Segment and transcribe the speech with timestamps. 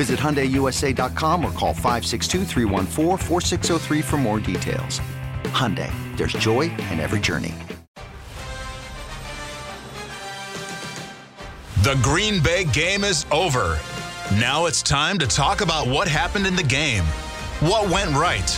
[0.00, 2.46] Visit HyundaiUSA.com or call 562
[4.00, 4.98] for more details.
[5.52, 7.54] Hyundai, there's joy in every journey.
[11.82, 13.78] The Green Bay game is over.
[14.36, 17.04] Now it's time to talk about what happened in the game.
[17.60, 18.50] What went right?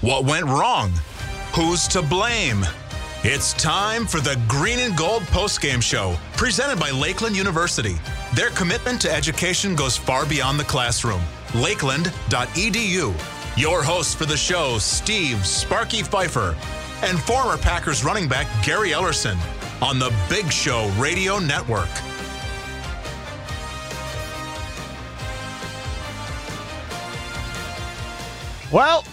[0.00, 0.92] What went wrong?
[1.54, 2.64] Who's to blame?
[3.22, 7.96] It's time for the Green and Gold postgame show, presented by Lakeland University.
[8.34, 11.20] Their commitment to education goes far beyond the classroom.
[11.54, 13.14] Lakeland.edu.
[13.58, 16.56] Your host for the show, Steve Sparky Fifer,
[17.02, 19.36] and former Packers running back Gary Ellerson
[19.82, 21.90] on the Big Show Radio Network.
[28.72, 29.04] Well,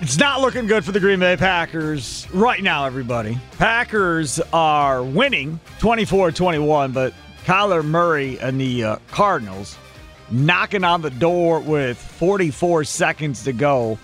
[0.00, 3.36] it's not looking good for the Green Bay Packers right now, everybody.
[3.58, 7.12] Packers are winning 24 21, but
[7.44, 9.76] Kyler Murray and the uh, Cardinals
[10.30, 13.98] knocking on the door with 44 seconds to go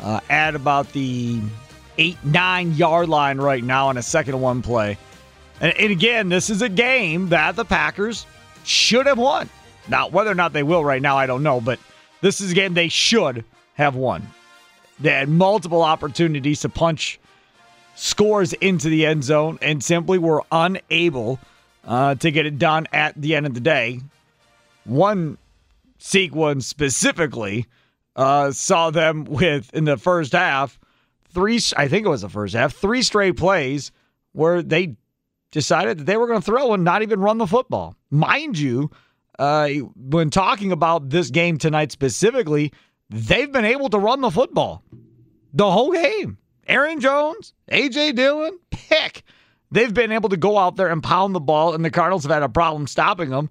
[0.00, 1.40] uh, at about the
[1.98, 4.98] eight, nine yard line right now on a second one play.
[5.60, 8.26] And, and again, this is a game that the Packers
[8.64, 9.48] should have won.
[9.88, 11.78] Now, whether or not they will right now, I don't know, but
[12.20, 14.26] this is a game they should have won.
[15.00, 17.18] They had multiple opportunities to punch
[17.94, 21.38] scores into the end zone and simply were unable
[21.86, 24.00] uh, to get it done at the end of the day.
[24.84, 25.38] One
[25.98, 27.66] sequence specifically
[28.16, 30.78] uh, saw them with, in the first half,
[31.32, 33.92] three, I think it was the first half, three straight plays
[34.32, 34.96] where they
[35.50, 37.96] decided that they were going to throw and not even run the football.
[38.10, 38.90] Mind you,
[39.38, 42.72] uh, when talking about this game tonight specifically,
[43.10, 44.82] they've been able to run the football
[45.52, 46.38] the whole game.
[46.66, 48.12] Aaron Jones, A.J.
[48.12, 49.24] Dillon, pick.
[49.72, 52.32] They've been able to go out there and pound the ball, and the Cardinals have
[52.32, 53.50] had a problem stopping them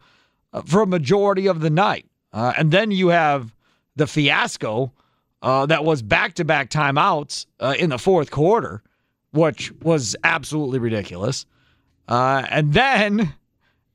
[0.53, 2.05] uh, for a majority of the night.
[2.31, 3.53] Uh, and then you have
[3.95, 4.91] the fiasco
[5.41, 8.81] uh, that was back to back timeouts uh, in the fourth quarter,
[9.31, 11.45] which was absolutely ridiculous.
[12.07, 13.33] Uh, and then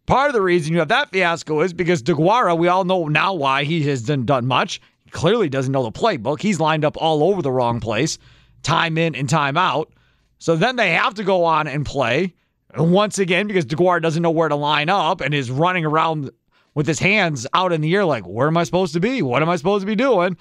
[0.06, 3.32] part of the reason you have that fiasco is because DeGuara, we all know now
[3.34, 4.80] why he hasn't done much
[5.14, 6.42] clearly doesn't know the playbook.
[6.42, 8.18] He's lined up all over the wrong place,
[8.62, 9.90] time in and time out.
[10.38, 12.34] So then they have to go on and play
[12.76, 16.30] once again because DeGuara doesn't know where to line up and is running around
[16.74, 19.22] with his hands out in the air like, where am I supposed to be?
[19.22, 20.36] What am I supposed to be doing?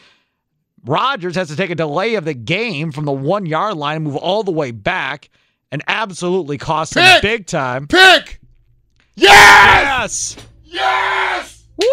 [0.83, 4.05] Rodgers has to take a delay of the game from the one yard line and
[4.05, 5.29] move all the way back
[5.71, 7.87] and absolutely cost him big time.
[7.87, 8.41] Pick!
[9.15, 10.35] Yes!
[10.65, 11.63] Yes!
[11.77, 11.87] Woo!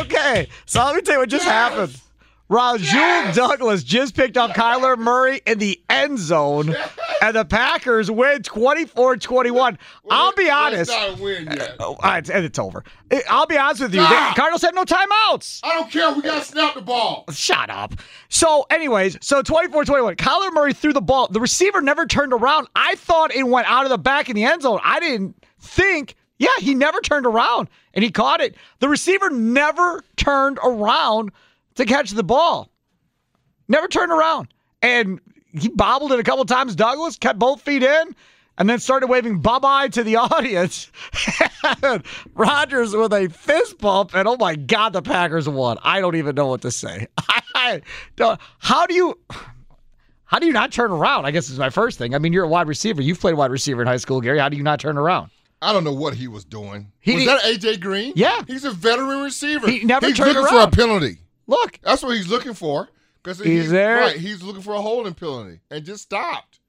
[0.00, 1.52] Okay, so let me tell you what just yes!
[1.52, 2.00] happened.
[2.48, 3.36] Rasul yes!
[3.36, 6.98] Douglas just picked up Kyler Murray in the end zone, yes!
[7.22, 9.78] and the Packers win 24 21.
[10.10, 10.90] I'll be honest.
[10.90, 11.76] It's not win yet.
[11.78, 12.82] Uh, and it's over.
[13.30, 14.00] I'll be honest with you.
[14.00, 15.60] The Cardinals had no timeouts.
[15.62, 16.12] I don't care.
[16.12, 17.24] We got to snap the ball.
[17.30, 17.94] Shut up.
[18.28, 20.16] So, anyways, so 24 21.
[20.16, 21.28] Kyler Murray threw the ball.
[21.28, 22.66] The receiver never turned around.
[22.74, 24.80] I thought it went out of the back in the end zone.
[24.82, 28.56] I didn't think yeah, he never turned around and he caught it.
[28.80, 31.32] The receiver never turned around
[31.76, 32.70] to catch the ball.
[33.68, 34.48] Never turned around.
[34.82, 35.20] And
[35.52, 36.74] he bobbled it a couple times.
[36.74, 38.16] Douglas kept both feet in
[38.58, 40.90] and then started waving bye bye to the audience.
[42.34, 45.78] Rodgers with a fist bump, and oh my God, the Packers won.
[45.82, 47.08] I don't even know what to say.
[48.58, 49.18] how do you.
[50.26, 51.26] How do you not turn around?
[51.26, 52.14] I guess is my first thing.
[52.14, 53.02] I mean, you're a wide receiver.
[53.02, 54.40] You've played wide receiver in high school, Gary.
[54.40, 55.30] How do you not turn around?
[55.64, 56.92] I don't know what he was doing.
[57.00, 58.12] He, was that AJ Green?
[58.14, 59.68] Yeah, he's a veteran receiver.
[59.68, 60.70] He never he's turned looking around.
[60.72, 61.18] for a penalty.
[61.46, 62.88] Look, that's what he's looking for.
[63.22, 64.00] Because he's, there.
[64.00, 66.60] Right, he's looking for a holding penalty and just stopped.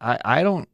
[0.00, 0.68] I I don't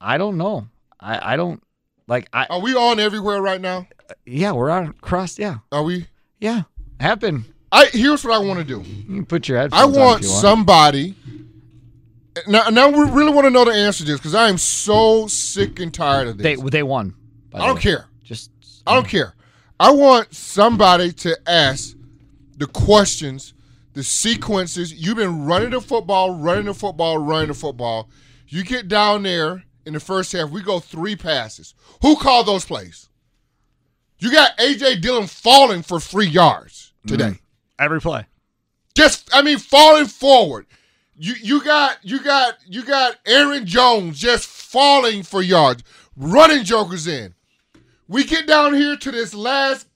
[0.00, 0.66] I don't know.
[0.98, 1.62] I I don't
[2.08, 2.28] like.
[2.32, 3.86] I, Are we on everywhere right now?
[4.26, 5.38] Yeah, we're on cross.
[5.38, 6.08] Yeah, Are we?
[6.40, 6.62] yeah.
[6.98, 7.44] Happen.
[7.70, 8.82] I here's what I want to do.
[8.82, 9.70] You can put your head.
[9.72, 10.24] I want want.
[10.24, 11.14] somebody.
[12.46, 15.26] Now, now we really want to know the answer to this because I am so
[15.26, 16.44] sick and tired of this.
[16.44, 17.14] they they won.
[17.50, 17.82] by I the don't way.
[17.82, 18.08] care.
[18.24, 18.50] Just
[18.86, 19.34] I don't care.
[19.78, 21.94] I want somebody to ask
[22.56, 23.52] the questions,
[23.94, 24.92] the sequences.
[24.94, 28.08] You've been running the football, running the football, running the football.
[28.48, 31.74] You get down there in the first half, we go three passes.
[32.02, 33.08] Who called those plays?
[34.18, 37.24] You got AJ Dillon falling for three yards today.
[37.24, 37.34] Mm-hmm.
[37.84, 38.26] every play.
[38.94, 40.66] Just I mean falling forward.
[41.16, 45.82] You you got you got you got Aaron Jones just falling for yards,
[46.16, 47.34] running jokers in.
[48.08, 49.86] We get down here to this last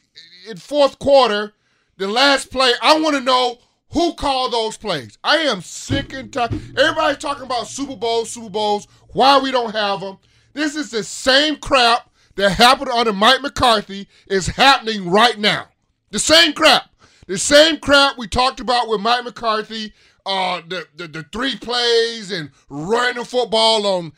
[0.48, 1.54] in fourth quarter,
[1.96, 2.72] the last play.
[2.82, 3.58] I want to know
[3.92, 5.18] who called those plays.
[5.24, 6.52] I am sick and tired.
[6.76, 8.86] Everybody's talking about Super Bowls, Super Bowls.
[9.08, 10.18] Why we don't have them?
[10.52, 15.68] This is the same crap that happened under Mike McCarthy is happening right now.
[16.10, 16.90] The same crap.
[17.26, 19.92] The same crap we talked about with Mike McCarthy,
[20.26, 24.12] uh, the, the the three plays and running the football on,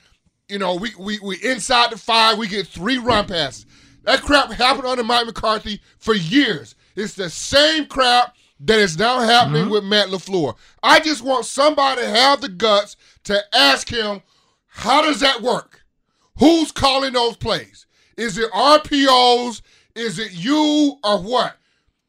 [0.49, 3.67] you know, we, we we inside the five, we get three run passes.
[4.05, 6.75] That crap happened under Mike McCarthy for years.
[6.97, 10.57] It's the same crap that is now happening with Matt LaFleur.
[10.83, 14.23] I just want somebody to have the guts to ask him,
[14.67, 15.83] how does that work?
[16.39, 17.87] Who's calling those plays?
[18.17, 19.61] Is it RPOs?
[19.95, 21.57] Is it you or what?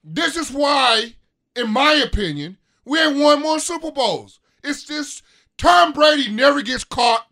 [0.03, 1.15] This is why,
[1.55, 2.57] in my opinion,
[2.89, 4.39] we ain't won more Super Bowls.
[4.63, 5.24] It's just
[5.57, 7.27] Tom Brady never gets caught.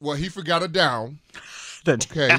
[0.00, 1.18] Well, he forgot a down.
[1.84, 2.38] That Okay.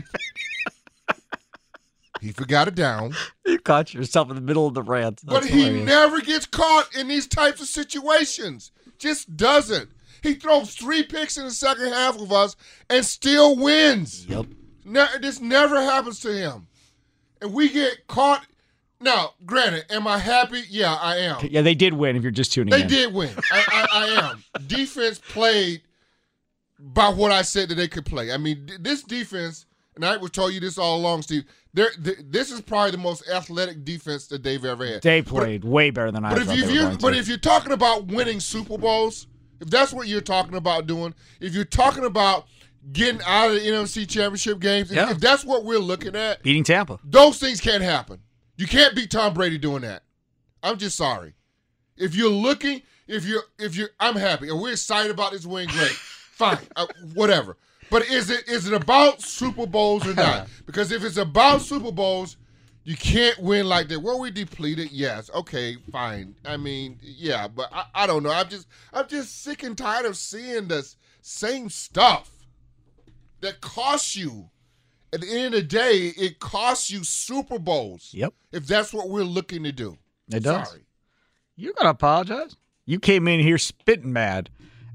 [2.20, 3.14] he forgot a down.
[3.46, 5.22] you caught yourself in the middle of the rant.
[5.24, 5.86] But he hilarious.
[5.86, 8.72] never gets caught in these types of situations.
[8.98, 9.90] Just doesn't.
[10.24, 12.56] He throws three picks in the second half of us
[12.90, 14.26] and still wins.
[14.26, 14.48] Yep.
[14.86, 16.66] Ne- this never happens to him.
[17.40, 18.46] And we get caught.
[19.06, 20.64] Now, granted, am I happy?
[20.68, 21.38] Yeah, I am.
[21.44, 22.16] Yeah, they did win.
[22.16, 23.30] If you're just tuning They in, they did win.
[23.52, 24.44] I, I, I am.
[24.68, 25.82] Defense played
[26.80, 28.32] by what I said that they could play.
[28.32, 29.66] I mean, this defense,
[29.96, 31.44] and I would tell you this all along, Steve.
[31.74, 35.02] they're- this is probably the most athletic defense that they've ever had.
[35.04, 36.88] they But- played way better than I but if, thought you, they if were you
[36.88, 39.28] going but if you're talking about winning Super Bowls,
[39.62, 42.48] if that's what you're talking about doing, if you're talking about
[42.92, 46.64] getting out of the NFC Championship games, if- if that's what we're looking at, beating
[46.64, 48.20] Tampa, those things can't happen.
[48.58, 50.04] You can't beat Tom Brady doing that.
[50.64, 51.34] I'm just sorry.
[51.98, 55.68] If you're looking, if you're, if you're, I'm happy and we're excited about this win.
[55.68, 57.58] Great, fine, uh, whatever.
[57.90, 60.48] But is it is it about Super Bowls or not?
[60.66, 62.38] Because if it's about Super Bowls,
[62.84, 64.00] you can't win like that.
[64.00, 64.92] Were we depleted?
[64.92, 65.30] Yes.
[65.34, 66.36] Okay, fine.
[66.44, 68.32] I mean, yeah, but I, I don't know.
[68.32, 72.30] I'm just I'm just sick and tired of seeing this same stuff
[73.42, 74.50] that costs you.
[75.16, 78.10] At the end of the day, it costs you Super Bowls.
[78.12, 78.34] Yep.
[78.52, 79.98] If that's what we're looking to do.
[80.30, 80.68] It does.
[80.68, 80.82] Sorry.
[81.56, 82.58] you're gonna apologize.
[82.86, 84.50] You came in here spitting mad,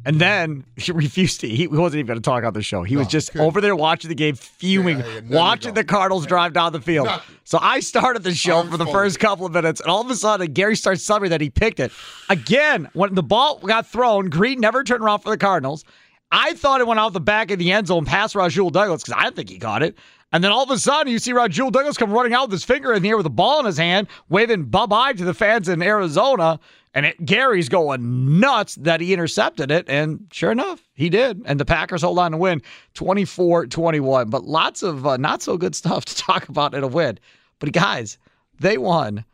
[0.05, 1.49] and then he refused to.
[1.49, 2.83] He wasn't even going to talk on the show.
[2.83, 3.47] He was just couldn't.
[3.47, 7.07] over there watching the game, fuming, Yeah, yeah, watching the Cardinals drive down the field.
[7.07, 7.37] Nothing.
[7.45, 8.99] So I started the show Arms for the folded.
[8.99, 11.49] first couple of minutes, and all of a sudden, Gary starts telling me that he
[11.49, 11.93] picked it
[12.29, 12.91] again.
[12.93, 15.83] When the ball got thrown, Green never turned around for the Cardinals.
[16.33, 19.21] I thought it went out the back of the end zone past Rajul Douglas because
[19.21, 19.99] I think he caught it.
[20.33, 22.65] And then all of a sudden, you see Rajul Douglas come running out with his
[22.65, 25.35] finger in the air with a ball in his hand, waving bye bye to the
[25.35, 26.61] fans in Arizona.
[26.95, 29.89] And it, Gary's going nuts that he intercepted it.
[29.89, 31.43] And sure enough, he did.
[31.47, 32.63] And the Packers hold on to win
[32.95, 34.31] 24 21.
[34.31, 37.19] But lots of uh, not so good stuff to talk about in a win.
[37.59, 38.19] But guys,
[38.59, 39.25] they won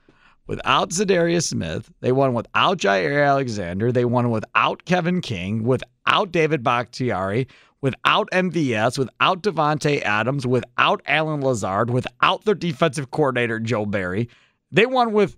[0.46, 1.90] without Zadarius Smith.
[2.00, 3.92] They won without Jaire Alexander.
[3.92, 5.90] They won without Kevin King, without
[6.30, 7.46] David Bakhtiari,
[7.80, 14.28] without MVS, without Davante Adams, without Allen Lazard, without their defensive coordinator, Joe Barry.
[14.72, 15.36] They won with,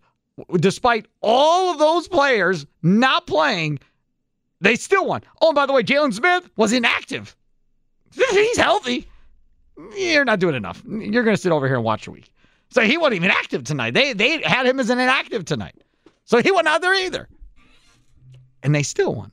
[0.57, 3.79] despite all of those players not playing,
[4.61, 5.23] they still won.
[5.41, 7.37] Oh, and by the way, Jaylon Smith was inactive.
[8.31, 9.07] He's healthy.
[9.97, 10.83] You're not doing enough.
[10.87, 12.31] You're going to sit over here and watch a week.
[12.71, 13.95] So he wasn't even active tonight.
[13.95, 15.83] They they had him as an inactive tonight.
[16.25, 17.29] So he wasn't out there either.
[18.63, 19.33] And they still won.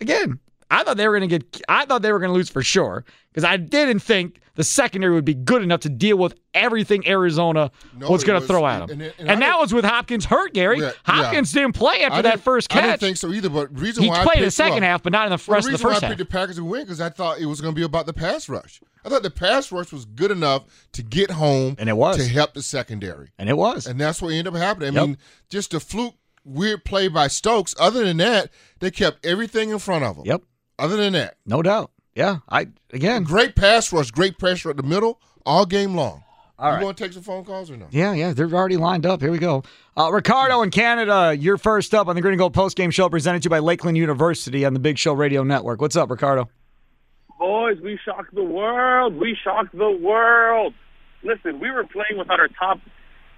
[0.00, 0.38] Again,
[0.70, 2.62] I thought they were going to get I thought they were going to lose for
[2.62, 7.06] sure because I didn't think the secondary would be good enough to deal with everything
[7.08, 8.90] Arizona No, was going to throw at them.
[8.90, 10.78] and- And, and- and I that was with Hopkins hurt, Gary.
[10.80, 10.92] Yeah, yeah.
[11.04, 13.48] Hopkins didn't play after I that didn't- first I didn't think so either.
[13.48, 15.42] But reason he why I played in the second well, half, but not in the
[15.46, 17.00] Well, rest the of the reason why first I picked the Packers to win because
[17.00, 18.80] I thought it was going to be about the pass rush.
[19.04, 22.16] I thought the pass rush was good enough to get home And it was.
[22.18, 23.86] to help the secondary, And it was.
[23.86, 24.90] and that's what ended up happening.
[24.96, 25.06] I Yep.
[25.08, 27.74] mean, just a fluke weird play by Stokes.
[27.78, 28.50] Other than that,
[28.80, 30.26] they kept everything in front of them.
[30.26, 30.42] Yep.
[30.80, 31.90] Other than that, No doubt.
[32.14, 32.38] Yeah.
[32.48, 36.24] I again great pass rush, great pressure at the middle all game long.
[36.58, 36.84] All you right.
[36.84, 37.86] want to take some phone calls or no?
[37.90, 39.22] Yeah, yeah, they're already lined up.
[39.22, 39.62] Here we go.
[39.96, 43.08] Uh, Ricardo in Canada, you're first up on the Green and Gold Post Game show
[43.08, 45.80] presented to you by Lakeland University on the Big Show Radio Network.
[45.80, 46.50] What's up, Ricardo?
[47.38, 49.14] Boys, we shocked the world.
[49.16, 50.74] We shocked the world.
[51.22, 52.78] Listen, we were playing without our top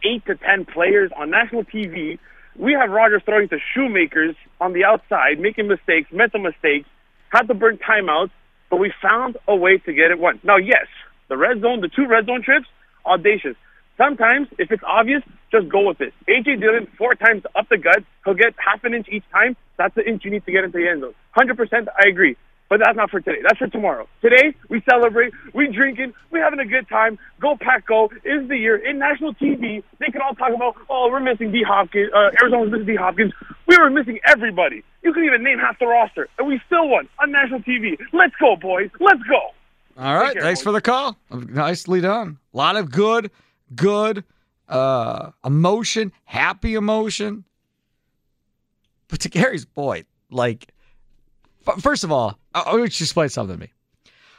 [0.04, 2.18] eight to ten players on national TV.
[2.56, 6.88] We have Rodgers throwing to shoemakers on the outside, making mistakes, mental mistakes,
[7.32, 8.30] had to burn timeouts,
[8.70, 10.40] but we found a way to get it won.
[10.44, 10.86] Now, yes,
[11.28, 12.66] the red zone, the two red zone trips,
[13.04, 13.56] audacious.
[13.98, 16.12] Sometimes, if it's obvious, just go with it.
[16.28, 19.56] AJ Dillon, four times up the gut, he'll get half an inch each time.
[19.76, 21.14] That's the inch you need to get into the end zone.
[21.36, 22.36] 100%, I agree.
[22.72, 23.40] But that's not for today.
[23.42, 24.08] That's for tomorrow.
[24.22, 27.18] Today, we celebrate, we drinking, we having a good time.
[27.38, 28.76] Go Pack Go is the year.
[28.76, 31.62] In national TV, they can all talk about, oh, we're missing D.
[31.62, 32.94] Hopkins, uh, Arizona's missing D.
[32.94, 33.34] Hopkins.
[33.66, 34.82] We were missing everybody.
[35.02, 37.98] You can even name half the roster, and we still won on national TV.
[38.14, 38.88] Let's go, boys.
[38.98, 39.50] Let's go.
[39.98, 40.64] All right, care, thanks boys.
[40.64, 41.18] for the call.
[41.30, 42.38] Nicely done.
[42.54, 43.30] A lot of good,
[43.74, 44.24] good
[44.70, 47.44] uh, emotion, happy emotion.
[49.08, 50.72] But to Gary's point, like,
[51.78, 53.72] first of all, Want you explain something to me.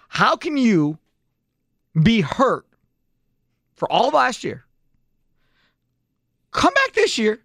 [0.07, 0.97] How can you
[2.01, 2.65] be hurt
[3.75, 4.63] for all of last year,
[6.51, 7.41] come back this year,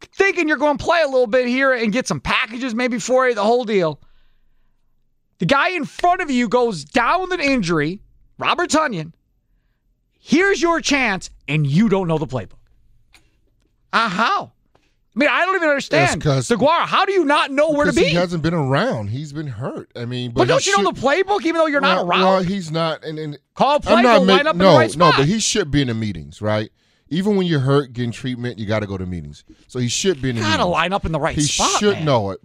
[0.00, 3.28] thinking you're going to play a little bit here and get some packages maybe for
[3.28, 4.00] you, the whole deal?
[5.38, 8.00] The guy in front of you goes down with an injury,
[8.38, 9.12] Robert Tonyan.
[10.20, 12.58] Here's your chance, and you don't know the playbook.
[13.92, 14.52] Uh, how?
[15.14, 16.24] I mean, I don't even understand.
[16.24, 18.04] Yes, Deguara, how do you not know where to be?
[18.04, 19.08] He hasn't been around.
[19.08, 19.90] He's been hurt.
[19.94, 22.20] I mean, but, but don't you know the playbook, even though you're not around?
[22.22, 23.04] Well, he's not.
[23.04, 24.96] And, and Call a play, I'm not go ma- line up in no, the right
[24.96, 26.70] no, but he should be in the meetings, right?
[27.10, 29.44] Even when you're hurt, getting treatment, you got to go to meetings.
[29.66, 30.72] So he should be in the gotta meetings.
[30.72, 31.78] line up in the right he spot.
[31.78, 32.04] should man.
[32.06, 32.40] know it.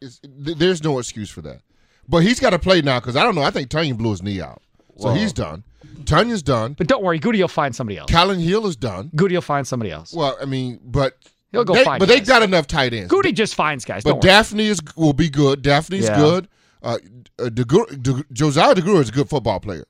[0.00, 1.60] It's, there's no excuse for that.
[2.08, 3.42] But he's got to play now because I don't know.
[3.42, 4.62] I think Tonyan blew his knee out,
[4.96, 5.64] so he's done.
[6.04, 6.72] Tonyan's done.
[6.72, 8.10] But don't worry, Goody will find somebody else.
[8.10, 9.10] Kylin Hill is done.
[9.14, 10.14] Goody will find somebody else.
[10.14, 11.18] Well, I mean, but
[11.52, 12.28] He'll go they, find But they guys.
[12.28, 13.08] got enough tight ends.
[13.10, 14.04] Goody just finds guys.
[14.04, 14.32] But Don't worry.
[14.32, 15.62] Dafney is will be good.
[15.62, 16.16] Dafney's Yeah.
[16.16, 16.48] good.
[16.82, 16.98] Uh,
[17.38, 19.84] uh, DeGru- De, Josiah DeGru is a good football player.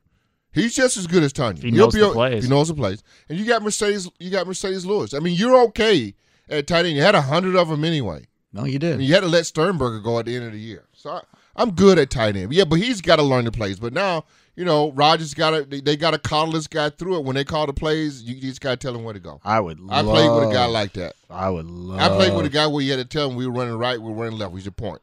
[0.52, 1.62] He's just as good as Tonyan.
[1.62, 2.44] He knows be the o- plays.
[2.44, 3.02] He knows the plays.
[3.28, 4.08] And you got Mercedes.
[4.18, 5.14] You got Marcedes Lewis.
[5.14, 6.14] I mean, you're okay
[6.48, 6.96] at tight end.
[6.96, 8.26] You had a hundred of them anyway.
[8.52, 9.02] no, you And did.
[9.02, 10.84] you had to let Sternberger go at the end of the year.
[10.92, 11.20] So I,
[11.54, 12.52] I'm good at tight end.
[12.52, 13.78] Yeah, but he's got to learn the plays.
[13.78, 14.24] But now,
[14.60, 15.64] you know, Rodgers got to.
[15.64, 17.24] They, they got to coddle this guy through it.
[17.24, 19.40] When they call the plays, you, you just got to tell him where to go.
[19.42, 19.80] I would.
[19.80, 21.14] Love I love, played with a guy like that.
[21.30, 21.98] I would love.
[21.98, 23.98] I played with a guy where you had to tell him we were running right,
[23.98, 24.52] we were running left.
[24.52, 25.00] We should point.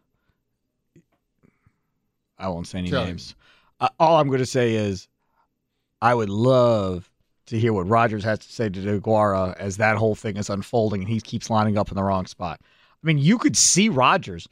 [2.38, 3.34] I won't say any Tell names.
[3.80, 5.08] Uh, all I'm going to say is,
[6.04, 7.10] I would love
[7.48, 11.02] to hear what Rodgers has to say to DeGuara as that whole thing is unfolding
[11.02, 12.60] and he keeps lining up in the wrong spot.
[12.62, 14.48] I mean, you could see Rodgers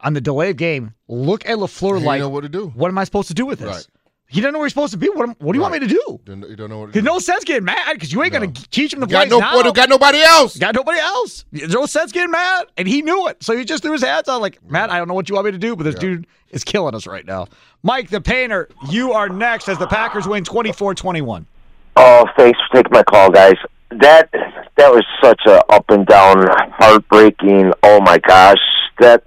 [0.00, 2.68] on the delay of game look at Lafleur like, know what to do.
[2.68, 3.86] "What am I supposed to do with this?" Right.
[4.30, 5.08] He doesn't know where he's supposed to be.
[5.08, 6.20] What, what do you want me to do?
[6.26, 8.40] Don't, you don't know what to no sense getting mad because you ain't No.
[8.40, 9.70] going to teach him the got plays no, now.
[9.72, 10.58] got nobody else.
[10.58, 11.46] Got nobody else.
[11.50, 13.42] There's no sense getting mad, and he knew it.
[13.42, 15.46] So he just threw his hands out like, Matt, I don't know what you want
[15.46, 16.00] me to do, but this Yeah.
[16.00, 17.46] dude is killing us right now.
[17.82, 21.46] Mike, the painter, you are next as the Packers win 24-21.
[21.96, 23.56] Oh, thanks for taking my call, guys.
[23.90, 24.28] That
[24.76, 26.46] that was such a up and down,
[26.92, 27.72] heartbreaking.
[27.82, 28.58] Oh my gosh,
[29.00, 29.22] that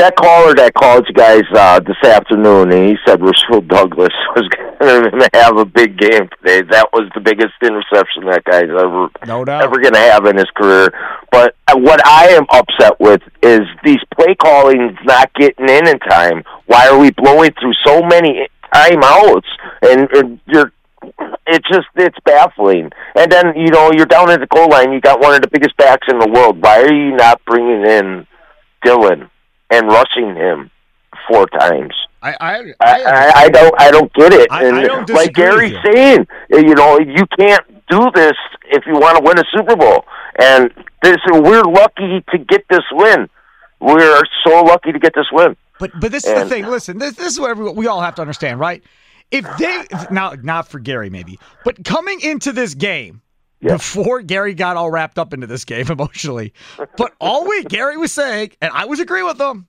[0.00, 4.48] that caller that called you guys uh, this afternoon, and he said Rasul Douglas was
[4.80, 6.62] going to have a big game today.
[6.62, 9.62] That was the biggest interception that guy's ever No doubt.
[9.62, 10.88] ever going to have in his career.
[11.30, 15.98] But uh, what I am upset with is these play callings not getting in in
[16.00, 16.44] time.
[16.66, 19.44] Why are we blowing through so many timeouts?
[19.82, 20.72] And, and you're,
[21.46, 22.90] it's just it's baffling.
[23.16, 24.92] And then you know you're down at the goal line.
[24.92, 26.62] You got one of the biggest backs in the world.
[26.62, 28.26] Why are you not bringing in
[28.82, 29.28] Dillon
[29.70, 30.70] and rushing him
[31.28, 31.94] four times?
[32.22, 34.50] I, I, I, I, I don't I don't get it.
[34.50, 38.34] I- and like Gary's with saying, you know, you can't do this
[38.70, 40.04] if you want to win a Super Bowl.
[40.38, 40.70] And
[41.02, 43.28] this we're lucky to get this win.
[43.80, 45.56] We're so lucky to get this win.
[45.78, 46.66] But but this is the thing.
[46.66, 48.82] Listen, this, this is what everyone, we all have to understand, right?
[49.30, 53.22] If they if, now not for Gary maybe, but coming into this game
[53.60, 53.74] Yeah.
[53.76, 56.52] before Gary got all wrapped up into this game emotionally,
[56.96, 59.66] but all week Gary was saying, and I was agreeing with them.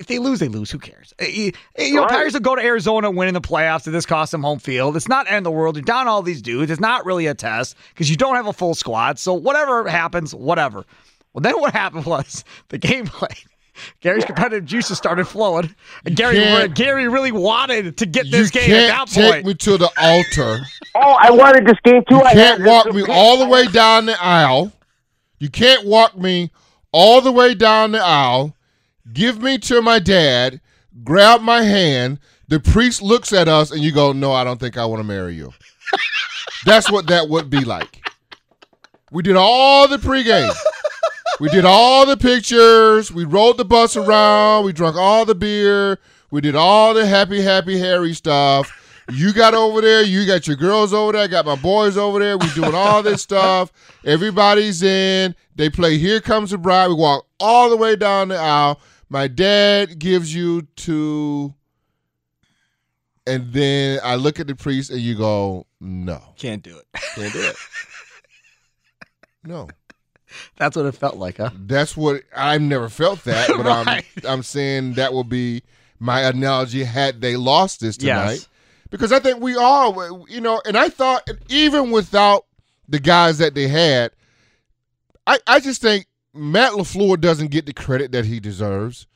[0.00, 0.72] If they lose, they lose.
[0.72, 1.14] Who cares?
[1.20, 2.10] Eh, You, you know, Right.
[2.10, 4.96] Packers will go to Arizona, win in the playoffs, and this costs them home field.
[4.96, 5.76] It's not end the world.
[5.76, 6.72] You're down all these dudes.
[6.72, 9.20] It's not really a test because you don't have a full squad.
[9.20, 10.84] So whatever happens, whatever.
[11.32, 13.30] Well, then what happened was the game played.
[14.00, 18.66] Gary's competitive juices started flowing, and Gary Gary really wanted to get You this game
[18.66, 19.32] can't at that point.
[19.34, 20.60] take me to the altar.
[20.96, 22.16] Oh, I wanted this game too.
[22.16, 24.72] You I can't walk me all the way down the aisle.
[25.38, 26.50] You can't walk me
[26.92, 28.54] all the way down the aisle.
[29.12, 30.60] Give me to my dad.
[31.02, 32.20] Grab my hand.
[32.46, 35.04] the priest looks at us and you go, "No, I don't think I want to
[35.04, 35.52] marry you."
[36.64, 38.02] That's what that would be like.
[39.10, 40.54] We did all the pregame.
[41.40, 43.10] We did all the pictures.
[43.12, 44.64] We rode the bus around.
[44.64, 45.98] We drank all the beer.
[46.30, 48.70] We did all the happy, happy, hairy stuff.
[49.10, 50.02] You got over there.
[50.02, 51.22] You got your girls over there.
[51.22, 52.38] I got my boys over there.
[52.38, 53.70] We doing all this stuff.
[54.04, 55.34] Everybody's in.
[55.56, 56.88] They play Here Comes the Bride.
[56.88, 58.80] We walk all the way down the aisle.
[59.10, 61.54] My dad gives you to,
[63.26, 66.86] and then I look at the priest and you go, no, Can't do it.
[67.14, 67.56] can't do it.
[69.46, 69.68] No.
[70.56, 71.50] That's what it felt like, huh?
[71.54, 74.04] That's what I've never felt that, but Right.
[74.24, 75.62] I'm I'm saying that will be
[75.98, 78.30] my analogy had they lost this tonight.
[78.30, 78.48] Yes.
[78.94, 82.46] Because I think we all, you know, and I thought even without
[82.88, 84.12] the guys that they had,
[85.26, 89.08] I I just think Matt Lafleur doesn't get the credit that he deserves.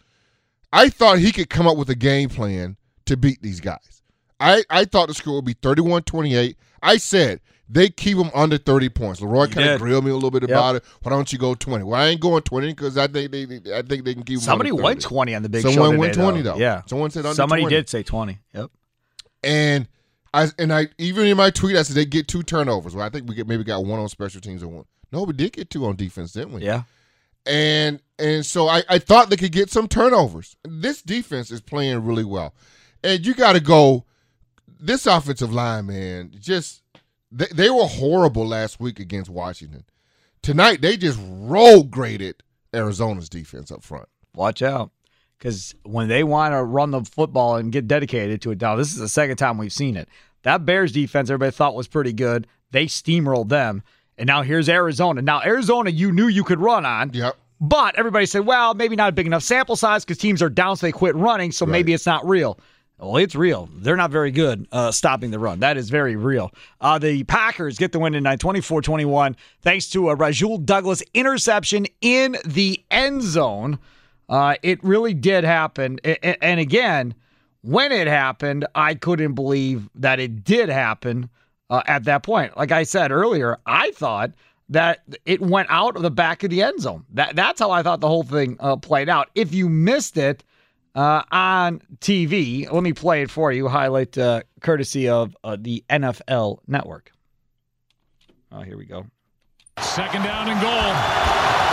[0.73, 4.03] I thought he could come up with a game plan to beat these guys.
[4.41, 6.57] I I thought the score would be 31-28.
[6.83, 9.21] I said they keep them under 30 points.
[9.21, 10.51] Leroy kind of grilled me a little bit Yep.
[10.51, 10.85] about it.
[11.03, 11.85] Why don't you go 20?
[11.85, 14.73] Well, I ain't going 20 because I think they I think they can keep Somebody
[14.73, 15.71] went 20 on the big show.
[15.71, 16.55] Someone went 20 though.
[16.55, 16.59] though.
[16.59, 16.83] Yeah.
[16.87, 17.77] Someone said under Somebody 20.
[17.77, 18.41] did say 20.
[18.55, 18.71] Yep.
[19.43, 19.89] And
[20.35, 22.95] I and I even in my tweet I said they get two turnovers.
[22.95, 24.85] Well, I think we get maybe got one on special teams and one.
[25.13, 26.63] No, we did get two on defense, didn't we?
[26.63, 26.83] Yeah.
[27.47, 30.57] And and so I, I thought they could get some turnovers.
[30.65, 32.55] This defense is playing really well.
[33.03, 34.05] And you gotta go
[34.81, 36.83] this offensive line, man, just
[37.33, 39.85] they, they were horrible last week against Washington.
[40.43, 42.43] Tonight they just road graded
[42.75, 44.09] Arizona's defense up front.
[44.35, 44.91] Watch out.
[45.39, 48.89] Because when they want to run the football and get dedicated to it, now this
[48.89, 50.09] is the second time we've seen it.
[50.43, 52.47] That Bears defense, everybody thought was pretty good.
[52.71, 53.83] They steamrolled them.
[54.17, 55.23] And now here's Arizona.
[55.23, 57.13] Now, Arizona, you knew you could run on.
[57.13, 57.37] Yep.
[57.61, 60.77] But everybody said, well, maybe not a big enough sample size because teams are down,
[60.77, 61.51] so they quit running.
[61.53, 62.59] So maybe it's not real.
[62.99, 63.69] Well, it's real.
[63.73, 65.61] They're not very good uh, stopping the run.
[65.61, 66.53] That is very real.
[66.81, 71.87] Uh, the Packers get the win tonight, 24 21, thanks to a Rajul Douglas interception
[72.01, 73.79] in the end zone.
[74.29, 75.99] Uh, it really did happen.
[76.01, 77.15] And again,
[77.63, 81.31] when it happened, I couldn't believe that it did happen
[81.71, 82.57] uh, at that point.
[82.57, 84.33] Like I said earlier, I thought
[84.69, 87.05] that it went out of the back of the end zone.
[87.15, 89.31] That that's how I thought the whole thing uh, played out.
[89.35, 90.45] If you missed it
[90.95, 93.69] uh, on TV, let me play it for you.
[93.69, 97.13] Highlight uh, courtesy of uh, the NFL Network.
[98.53, 99.07] Oh, here we go.
[99.81, 101.68] Second down and goal.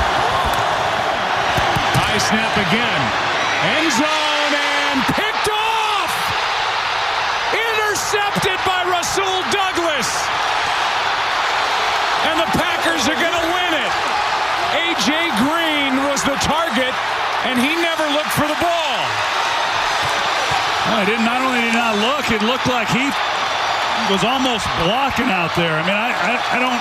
[2.16, 3.02] High snap again.
[3.76, 6.16] End zone and picked off.
[7.52, 10.08] Intercepted by Rasul Douglas.
[12.32, 13.94] And the Packers are going to win it.
[14.80, 15.12] A.J.
[15.44, 16.96] Green was the target,
[17.52, 19.00] and he never looked for the ball.
[20.88, 21.28] No, it didn't.
[21.28, 23.12] Not only did he not look, it looked like he
[24.08, 25.76] was almost blocking out there.
[25.76, 26.80] I mean, I, I, I don't.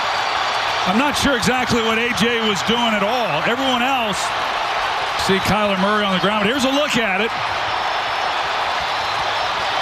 [0.87, 3.43] I'm not sure exactly what AJ was doing at all.
[3.43, 4.23] Everyone else
[5.25, 6.43] see Kyler Murray on the ground.
[6.43, 7.33] But here's a look at it.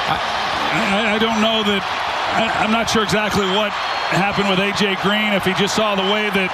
[0.08, 1.84] I, I, I don't know that.
[1.84, 3.76] I, I'm not sure exactly what
[4.16, 5.36] happened with AJ Green.
[5.36, 6.48] If he just saw the way that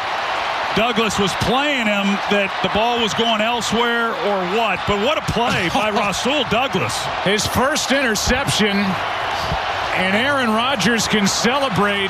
[0.74, 4.82] Douglas was playing him, that the ball was going elsewhere or what.
[4.90, 6.98] But what a play by Rasul Douglas.
[7.30, 12.10] His first interception, and Aaron Rodgers can celebrate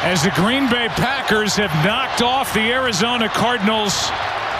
[0.00, 4.08] as the Green Bay Packers have knocked off the Arizona Cardinals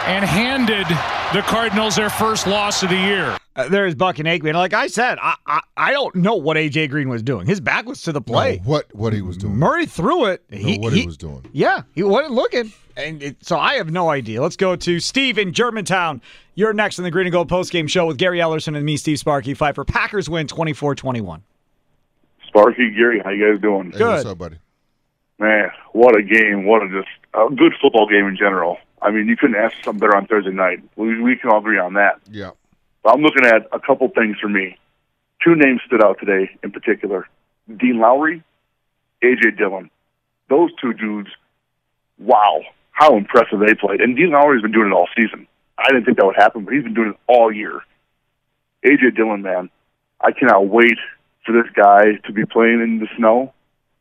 [0.09, 0.87] and handed
[1.35, 3.37] the Cardinals their first loss of the year.
[3.55, 4.55] Uh, there's Buck and Aikman.
[4.55, 7.47] Like I said, I, I I don't know what AJ Green was doing.
[7.47, 8.57] His back was to the play.
[8.57, 9.57] No, what what he was doing.
[9.57, 10.43] Murray threw it.
[10.51, 11.45] No, what he was doing.
[11.53, 12.73] Yeah, he wasn't looking.
[12.97, 14.41] And it, so I have no idea.
[14.43, 16.23] Let's go to Steve in Germantown.
[16.55, 19.19] You're next on the Green and Gold postgame show with Gary Ellerson and me, Steve
[19.19, 19.85] Sparky Pfeiffer.
[19.85, 21.43] Packers win 24 21.
[22.47, 23.93] Sparky, Gary, how you guys doing?
[23.93, 24.07] Hey, Good.
[24.09, 24.57] what's up, buddy?
[25.39, 26.65] Man, what a game!
[26.65, 28.79] What a just a good football game in general.
[29.03, 30.83] I mean, you couldn't ask for something better on Thursday night.
[30.97, 32.21] We we can all agree on that.
[32.31, 32.51] Yeah.
[33.03, 34.77] But I'm looking at a couple things for me.
[35.45, 37.29] Two names stood out today in particular:
[37.77, 38.43] Dean Lowry,
[39.23, 39.91] AJ Dillon.
[40.49, 41.29] Those two dudes.
[42.19, 44.01] Wow, how impressive they played!
[44.01, 45.47] And Dean Lowry's been doing it all season.
[45.79, 47.83] I didn't think that would happen, but he's been doing it all year.
[48.85, 49.71] AJ Dillon, man,
[50.21, 50.99] I cannot wait
[51.47, 53.53] for this guy to be playing in the snow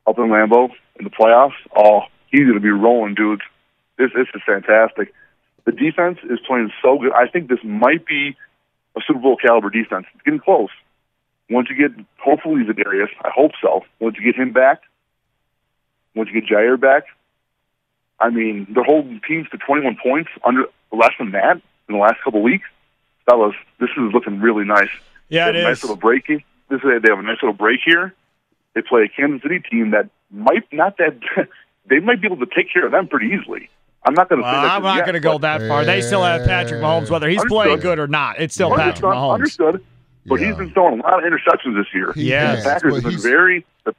[0.07, 1.51] up in Lambeau in the playoffs.
[1.75, 3.41] Oh, he's going to be rolling, dudes.
[3.97, 5.13] This, this is fantastic.
[5.65, 7.11] The defense is playing so good.
[7.13, 8.37] I think this might be
[8.95, 10.05] a Super Bowl caliber defense.
[10.13, 10.69] It's getting close.
[11.49, 13.83] Once you get, hopefully, Zadarius, I hope so.
[13.99, 14.81] Once you get him back,
[16.15, 17.03] once you get Jaire back,
[18.19, 22.17] I mean, they're holding teams to 21 points under less than that in the last
[22.23, 22.65] couple of weeks.
[23.25, 24.89] Fellas, this is looking really nice.
[25.29, 26.27] Yeah, it a nice little break.
[26.27, 28.13] This is they have a nice little break here.
[28.73, 31.19] They play a Kansas City team that might not that
[31.89, 33.69] they might be able to take care of them pretty easily.
[34.07, 34.55] I'm not going to Well.
[34.65, 35.83] I'm not going to go that far.
[35.85, 38.39] They still have Patrick Mahomes, whether he's playing good or not.
[38.39, 39.13] It's still Patrick Understood.
[39.13, 39.33] Mahomes.
[39.33, 39.85] Understood.
[40.25, 42.11] But he's been throwing a lot of interceptions this year.
[42.13, 42.55] He Yes.
[42.57, 43.65] has, The Packers but have been he's- very.
[43.85, 43.91] Uh,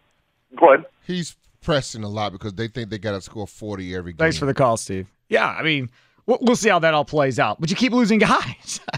[0.58, 0.86] go ahead.
[1.06, 4.18] He's pressing a lot because they think they got to score 40 every game.
[4.18, 5.06] Thanks for the call, Steve.
[5.28, 5.88] Yeah, I mean,
[6.26, 7.60] we'll, we'll see how that all plays out.
[7.60, 8.80] But you keep losing guys.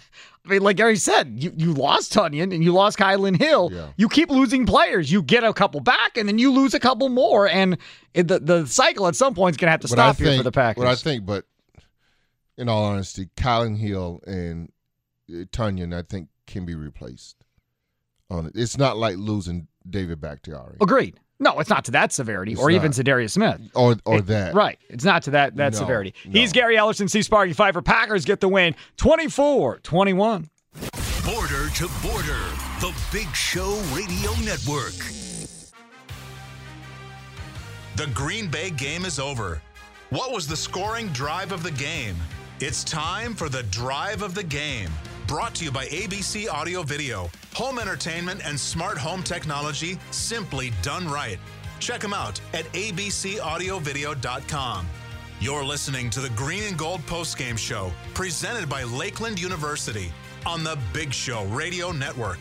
[0.47, 3.71] I mean, like Gary said, you, you lost Tonyan and you lost Kylin Hill.
[3.73, 3.89] Yeah.
[3.97, 5.13] You keep losing players.
[5.13, 7.77] You get a couple back, and then you lose a couple more, and
[8.15, 10.17] it, the the cycle at some point is going to have to But I stop
[10.17, 10.83] here think- for the Packers.
[10.83, 11.45] What I think, but
[12.57, 14.73] in all honesty, Colin Hill and
[15.31, 17.37] uh, Tonyan, I think, can be replaced.
[18.31, 21.19] On it, it's not like losing David Bakhtiari Agreed.
[21.43, 22.97] No, it's not to that severity, It's or even not.
[22.97, 23.61] Zadarius Smith.
[23.75, 24.55] or or It- that.
[24.55, 24.79] Right.
[24.91, 26.15] It's not to that that No, severity.
[26.27, 26.39] no.
[26.39, 27.81] He's Gary Ellerson, C Sparky Pfeiffer.
[27.83, 30.51] Packers get the win 24 21.
[31.25, 32.39] Border to border,
[32.81, 34.95] the Big Show Radio Network.
[37.97, 39.61] The Green Bay game is over.
[40.11, 42.17] What was the scoring drive of the game?
[42.61, 44.91] It's time for the drive of the game.
[45.31, 51.07] Brought to you by ABC Audio Video, home entertainment and smart home technology simply done
[51.07, 51.39] right.
[51.79, 54.89] Check them out at abcaudiovideo.com.
[55.39, 60.11] You're listening to the Green and Gold postgame show presented by Lakeland University
[60.47, 62.41] on the Big Show Radio Network.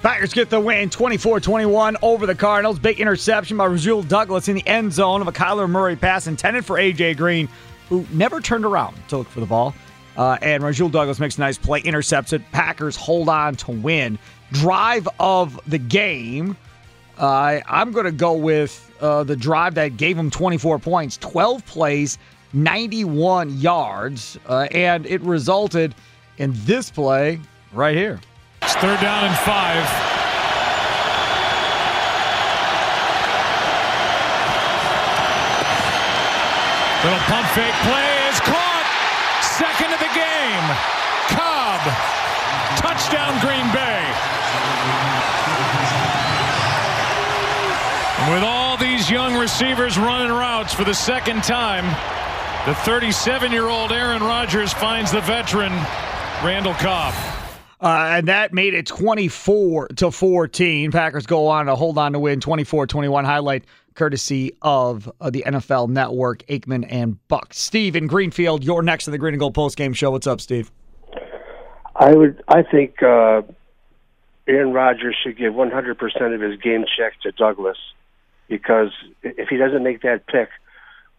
[0.00, 2.78] Packers get the win 24 21 over the Cardinals.
[2.78, 6.64] Big interception by Rasul Douglas in the end zone of a Kyler Murray pass intended
[6.64, 7.14] for A.J.
[7.14, 7.48] Green,
[7.88, 9.74] who never turned around to look for the ball.
[10.16, 12.42] Uh, and Rajul Douglas makes a nice play, intercepts it.
[12.52, 14.18] Packers hold on to win.
[14.52, 16.56] Drive of the game.
[17.18, 21.64] Uh, I'm going to go with uh, the drive that gave him 24 points, 12
[21.66, 22.18] plays,
[22.52, 25.94] 91 yards, uh, and it resulted
[26.38, 27.40] in this play
[27.72, 28.20] right here.
[28.62, 29.84] It's third down and five.
[37.04, 38.73] Little pump fake play is caught.
[39.58, 40.66] Second of the game.
[41.28, 41.80] Cobb.
[42.76, 44.02] Touchdown, Green Bay.
[48.32, 51.84] With all these young receivers running routes for the second time,
[52.66, 55.72] the 37 year old Aaron Rodgers finds the veteran,
[56.42, 57.14] Randall Cobb.
[57.80, 60.90] Uh, and that made it 24 to 14.
[60.90, 63.24] Packers go on to hold on to win 24 21.
[63.24, 63.64] Highlight
[63.94, 67.54] courtesy of uh, the NFL Network, Aikman and Buck.
[67.54, 70.10] Steve in Greenfield, you're next to the Green and Gold Post Game Show.
[70.10, 70.70] What's up, Steve?
[71.96, 72.42] I would.
[72.48, 73.42] I think uh,
[74.46, 77.78] Aaron Rodgers should give 100% of his game check to Douglas
[78.48, 78.90] because
[79.22, 80.48] if he doesn't make that pick,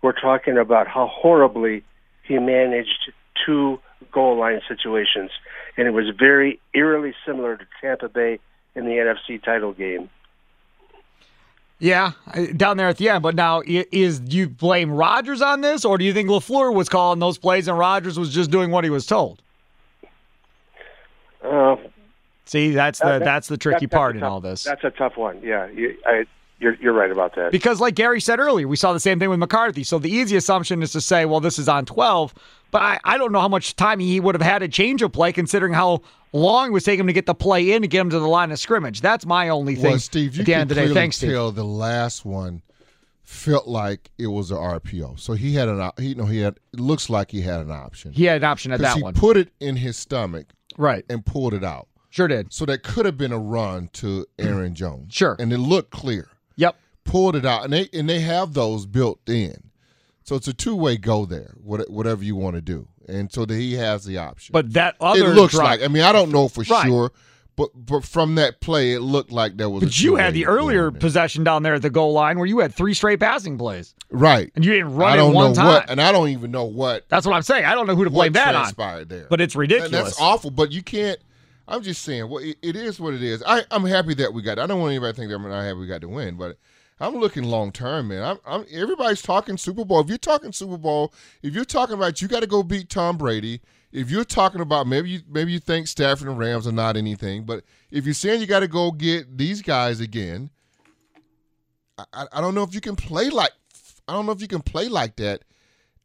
[0.02, 1.84] we're talking about how horribly
[2.24, 3.12] he managed
[3.46, 3.80] two
[4.12, 5.32] goal line situations,
[5.78, 8.40] and it was very eerily similar to Tampa Bay
[8.76, 10.10] in the NFC title game.
[11.78, 12.12] Yeah,
[12.56, 13.22] down there at the end.
[13.22, 16.88] But now, is do you blame Rodgers on this, or do you think LaFleur was
[16.88, 19.42] calling those plays and Rodgers was just doing what he was told?
[21.44, 21.76] Uh,
[22.46, 24.64] See, that's the that- that's the tricky that- that's part a in tough- all this.
[24.64, 25.42] That's a tough one.
[25.44, 26.26] Yeah, you, I,
[26.60, 27.52] you're you're right about that.
[27.52, 29.84] Because, like Gary said earlier, we saw the same thing with McCarthy.
[29.84, 32.34] So the easy assumption is to say, well, this is on 12.
[32.72, 35.08] But I, I don't know how much time he would have had to change a
[35.10, 36.02] play, considering how
[36.34, 38.28] long it was taking him to get the play in to get him to the
[38.28, 39.00] line of scrimmage.
[39.02, 40.82] That's my only thing Well, Steve, you at the can end of the day.
[40.88, 41.32] clearly Thanks, Steve.
[41.32, 42.62] tell the last one
[43.24, 45.20] felt like it was an RPO.
[45.20, 47.72] So he had an he you know he had it looks like he had an
[47.72, 48.12] option.
[48.12, 49.14] He had an option at 'Cause that he one.
[49.14, 51.06] put it in his stomach right.
[51.10, 51.88] and pulled it out.
[52.10, 52.54] Sure did.
[52.54, 55.14] So that could have been a run to Aaron Jones.
[55.14, 55.36] Sure.
[55.40, 56.30] And it looked clear.
[56.58, 56.76] Yep.
[57.04, 59.70] Pulled it out, and they and they have those built in.
[60.24, 63.46] So it's a two way go there, what- whatever you want to do, and so
[63.46, 64.54] that he has the option.
[64.54, 65.84] But that other it looks drive- like.
[65.84, 66.88] I mean, I don't know for Right.
[66.88, 67.12] sure,
[67.56, 69.84] but but from that play, it looked like there was.
[69.84, 72.58] a But you had the earlier possession down there at the goal line where you
[72.58, 73.94] had three straight passing plays.
[74.10, 75.66] right, And you didn't run I it don't one know time.
[75.68, 77.66] what, and I don't even know what That's what I'm saying.
[77.66, 79.06] I don't know who to blame that on.
[79.08, 79.28] there.
[79.30, 79.92] But it's ridiculous.
[79.94, 80.50] And that's awful.
[80.50, 81.20] But you can't.
[81.68, 83.44] I'm just saying, well, it, it is what it is.
[83.46, 84.60] I, I'm happy that we got.
[84.60, 86.58] I don't want anybody to think that I'm not happy we got to win, but
[87.00, 88.24] I'm looking long term, man.
[88.24, 88.66] I'm, I'm.
[88.72, 90.00] Everybody's talking Super Bowl.
[90.00, 93.18] If you're talking Super Bowl, if you're talking about you got to go beat Tom
[93.18, 93.62] Brady.
[93.92, 97.46] If you're talking about maybe you maybe you think Stafford and Rams are not anything,
[97.46, 100.50] but if you're saying you got to go get these guys again,
[101.98, 103.52] I, I don't know if you can play like
[104.08, 105.44] I don't know if you can play like that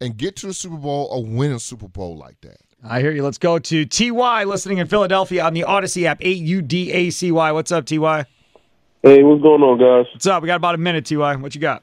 [0.00, 2.60] and get to the Super Bowl or win a Super Bowl like that.
[2.82, 3.22] I hear you.
[3.22, 7.10] Let's go to TY listening in Philadelphia on the Audacy app, A U D A
[7.10, 7.52] C Y.
[7.52, 8.24] What's up, TY?
[9.02, 10.10] Hey, what's going on, guys?
[10.14, 10.42] What's up?
[10.42, 11.36] We got about a minute, TY.
[11.36, 11.82] What you got?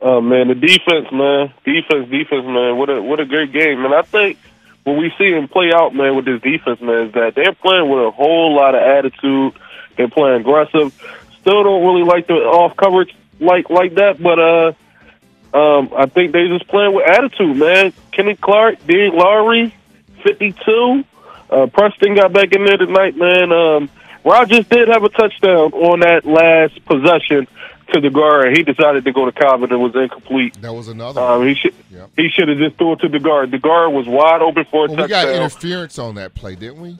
[0.00, 2.76] Oh man, the defense, man, defense, defense, man.
[2.76, 4.36] What a what a great game, And I think
[4.82, 7.88] what we see him play out, man, with this defense, man, is that they're playing
[7.88, 9.52] with a whole lot of attitude.
[9.96, 10.92] They're playing aggressive.
[11.40, 14.72] Still don't really like the off coverage like like that, but uh,
[15.56, 17.92] um, I think they just playing with attitude, man.
[18.10, 19.72] Kenny Clark, Dean Lowry,
[20.22, 21.04] fifty-two.
[21.50, 23.52] Uh, Preston got back in there tonight, man.
[23.52, 23.90] Um,
[24.24, 27.46] Rodgers did have a touchdown on that last possession
[27.92, 28.56] to the guard.
[28.56, 30.54] He decided to go to Cobb and it was incomplete.
[30.62, 31.20] That was another.
[31.20, 31.74] Um, he should
[32.16, 33.50] he should have just threw it to the guard.
[33.50, 36.80] The guard was wide open for a Well, we got interference on that play, didn't
[36.80, 36.98] we?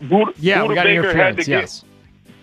[0.00, 1.44] Buda, Yeah, we got Baker had interference.
[1.44, 1.84] to get, Yes.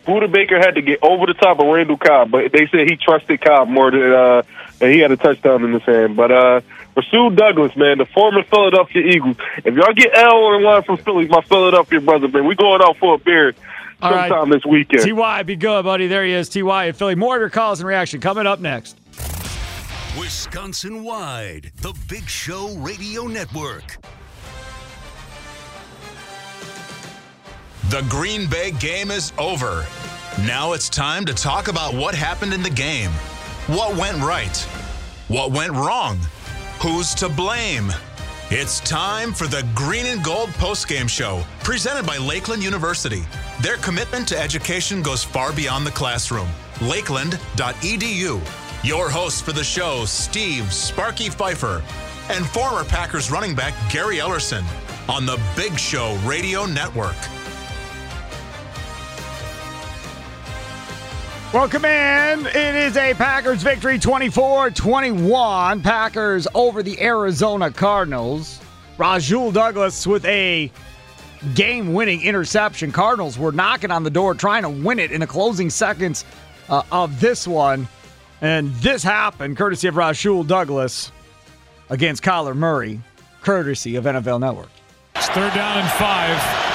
[0.07, 2.95] Budda Baker had to get over the top of Randall Cobb, but they said he
[2.95, 4.41] trusted Cobb more than uh,
[4.79, 6.15] and he had a touchdown in his hand.
[6.15, 6.61] But uh,
[6.95, 9.37] Rasul Douglas, man, the former Philadelphia Eagles.
[9.63, 12.81] If y'all get L on the line from Philly, my Philadelphia brother, man, we going
[12.81, 13.53] out for a beer
[14.01, 14.29] All right.
[14.29, 15.03] sometime this weekend.
[15.07, 16.07] Ty, be good, buddy.
[16.07, 16.49] There he is.
[16.49, 17.15] Ty in Philly.
[17.15, 18.97] More of your calls and reaction coming up next.
[20.19, 23.97] Wisconsin wide, the Big Show Radio Network.
[27.89, 29.85] The Green Bay game is over.
[30.45, 33.11] Now it's time to talk about what happened in the game.
[33.67, 34.55] What went right?
[35.27, 36.19] What went wrong?
[36.81, 37.91] Who's to blame?
[38.49, 43.23] It's time for the Green and Gold postgame show, presented by Lakeland University.
[43.59, 46.47] Their commitment to education goes far beyond the classroom.
[46.81, 48.41] Lakeland.edu.
[48.85, 51.83] Your host for the show, Steve Sparky Pfeiffer,
[52.29, 54.63] and former Packers running back Gary Ellerson
[55.09, 57.17] on the Big Show Radio Network.
[61.51, 62.45] Welcome in.
[62.45, 65.81] It is a Packers victory 24 21.
[65.81, 68.61] Packers over the Arizona Cardinals.
[68.99, 70.71] Rajul Douglas with a
[71.55, 72.91] game winning interception.
[72.91, 76.23] Cardinals were knocking on the door trying to win it in the closing seconds
[76.69, 77.87] uh, of this one.
[78.41, 81.11] And this happened courtesy of Rajul Douglas
[81.89, 83.01] against Kyler Murray,
[83.41, 84.69] courtesy of NFL Network.
[85.15, 86.68] It's third down and five.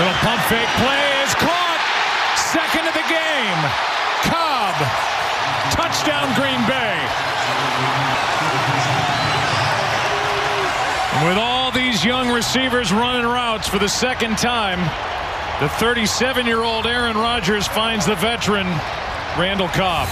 [0.00, 1.80] Little pump fake play is caught.
[2.56, 3.60] Second of the game.
[4.24, 4.76] Cobb.
[5.76, 6.96] Touchdown, Green Bay.
[11.12, 14.80] And with all these young receivers running routes for the second time,
[15.60, 18.66] the 37 year old Aaron Rodgers finds the veteran,
[19.36, 20.08] Randall Cobb.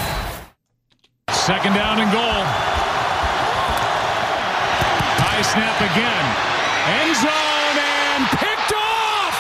[1.31, 2.44] Second down and goal.
[5.16, 6.24] High snap again.
[7.01, 9.37] End zone and picked off.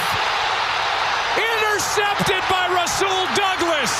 [1.36, 3.92] Intercepted by Rasul Douglas.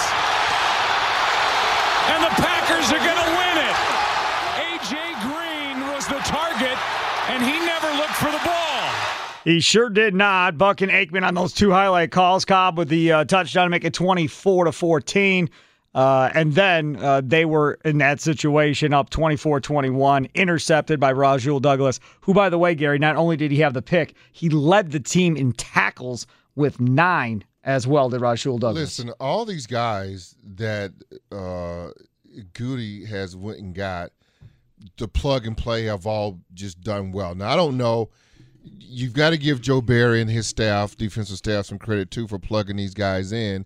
[2.13, 3.77] And the Packers are going to win it.
[4.73, 4.97] A.J.
[5.21, 6.79] Green was the target,
[7.29, 8.91] and he never looked for the ball.
[9.45, 10.59] He sure did not.
[10.59, 12.45] Buck and Aikman on those two highlight calls.
[12.45, 15.49] Cobb with the uh, touchdown to make it 24 to 14.
[15.95, 21.63] Uh, and then uh, they were in that situation up 24 21, intercepted by Rajul
[21.63, 24.91] Douglas, who, by the way, Gary, not only did he have the pick, he led
[24.93, 28.99] the team in tackles with nine as well, did Rajul Douglas.
[28.99, 30.93] Listen, all these guys that
[31.33, 31.89] uh,
[32.53, 34.13] Goody has went and got
[34.97, 37.35] the plug and play have all just done well.
[37.35, 38.11] Now I don't know.
[38.63, 42.39] You've got to give Joe Barry and his staff, defensive staff, some credit too for
[42.39, 43.65] plugging these guys in.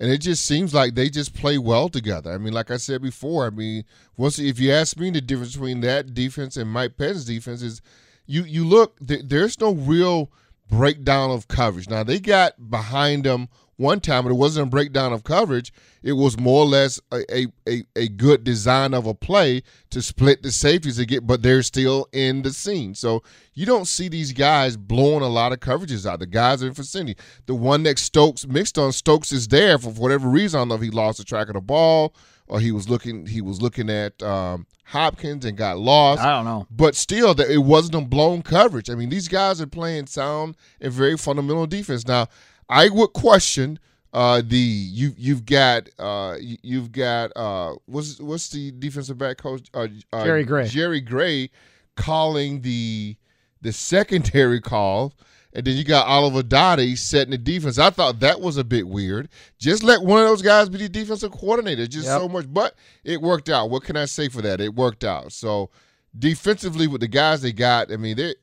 [0.00, 2.32] And it just seems like they just play well together.
[2.32, 3.84] I mean, like I said before, I mean,
[4.16, 7.82] once if you ask me the difference between that defense and Mike Pettine's defense is,
[8.26, 10.32] you you look th- there's no real
[10.68, 11.90] breakdown of coverage.
[11.90, 13.48] Now they got behind them
[13.80, 15.72] one time, but it wasn't a breakdown of coverage.
[16.02, 20.42] It was more or less a a, a, good design of a play to split
[20.42, 22.94] the safeties to get, but they're still in the scene.
[22.94, 23.22] So
[23.54, 26.20] you don't see these guys blowing a lot of coverages out.
[26.20, 27.18] The guys are in vicinity.
[27.46, 30.58] The one that Stokes mixed on Stokes is there for whatever reason.
[30.58, 32.14] I don't know if he lost the track of the ball
[32.50, 36.20] or he was looking he was looking at um, Hopkins and got lost.
[36.20, 36.66] I don't know.
[36.70, 38.90] But still, that it wasn't a blown coverage.
[38.90, 42.06] I mean, these guys are playing sound and very fundamental defense.
[42.06, 42.26] Now,
[42.70, 43.78] I would question
[44.12, 49.36] uh, the you you've got uh, you- you've got uh, what's what's the defensive back
[49.38, 50.66] coach uh, uh, Jerry Gray.
[50.68, 51.50] Jerry Gray
[51.96, 53.16] calling the
[53.60, 55.12] the secondary call.
[55.52, 57.76] And then you got Oliver Dottie setting the defense.
[57.76, 59.28] I thought that was a bit weird.
[59.58, 61.88] Just let one of those guys be the defensive coordinator.
[61.88, 62.20] Just Yep.
[62.20, 63.68] so much, but it worked out.
[63.68, 64.60] What can I say for that?
[64.60, 65.32] It worked out.
[65.32, 65.70] So
[66.16, 68.36] defensively, with the guys they got, I mean they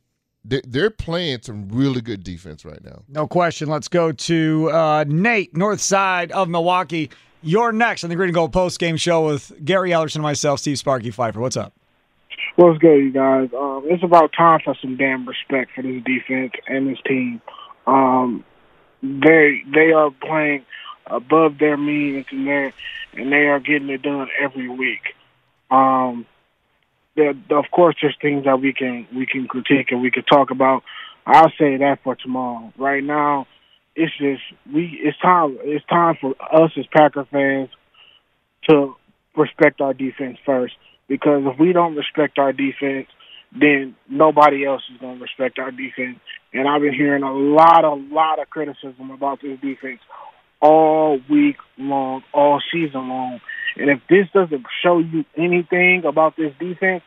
[0.50, 3.04] they're playing some really good defense right now.
[3.08, 3.68] No question.
[3.70, 7.10] Let's go to uh, Nate, north side of Milwaukee.
[7.42, 10.60] You're next on the Green and Gold post game show with Gary Ellerson and myself,
[10.60, 11.40] Steve Sparky Pfeiffer.
[11.40, 11.74] What's up?
[12.56, 13.50] What's good, you guys?
[13.56, 17.42] Um, it's about time for some damn respect for this defense and this team.
[17.86, 18.44] Um,
[19.02, 20.66] they they are playing
[21.06, 22.74] above their means, and they're
[23.14, 25.16] and they are getting it done every week.
[25.70, 26.26] Um,
[27.18, 30.52] there, of course, there's things that we can we can critique and we can talk
[30.52, 30.84] about.
[31.26, 32.72] I'll say that for tomorrow.
[32.78, 33.48] Right now,
[33.96, 35.00] it's just we.
[35.04, 35.58] It's time.
[35.64, 37.70] It's time for us as Packer fans
[38.70, 38.96] to
[39.36, 40.76] respect our defense first.
[41.10, 43.08] Because if we don't respect our defense,
[43.58, 46.20] then nobody else is going to respect our defense.
[46.54, 50.00] And I've been hearing a lot, a lot of criticism about this defense
[50.62, 53.40] all week long, all season long.
[53.78, 57.04] And if this doesn't show you anything about this defense,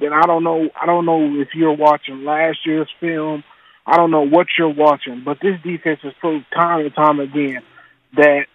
[0.00, 0.68] then I don't know.
[0.80, 3.44] I don't know if you're watching last year's film.
[3.86, 7.62] I don't know what you're watching, but this defense has proved time and time again
[8.16, 8.46] that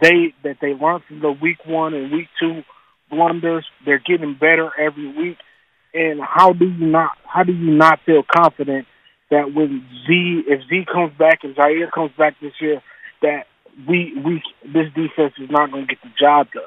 [0.00, 2.62] they that they learned from the week one and week two
[3.10, 3.66] blunders.
[3.84, 5.38] They're getting better every week.
[5.94, 8.86] And how do you not how do you not feel confident
[9.30, 12.82] that when Z if Z comes back and Jaire comes back this year
[13.22, 13.46] that
[13.88, 16.64] we we this defense is not going to get the job done.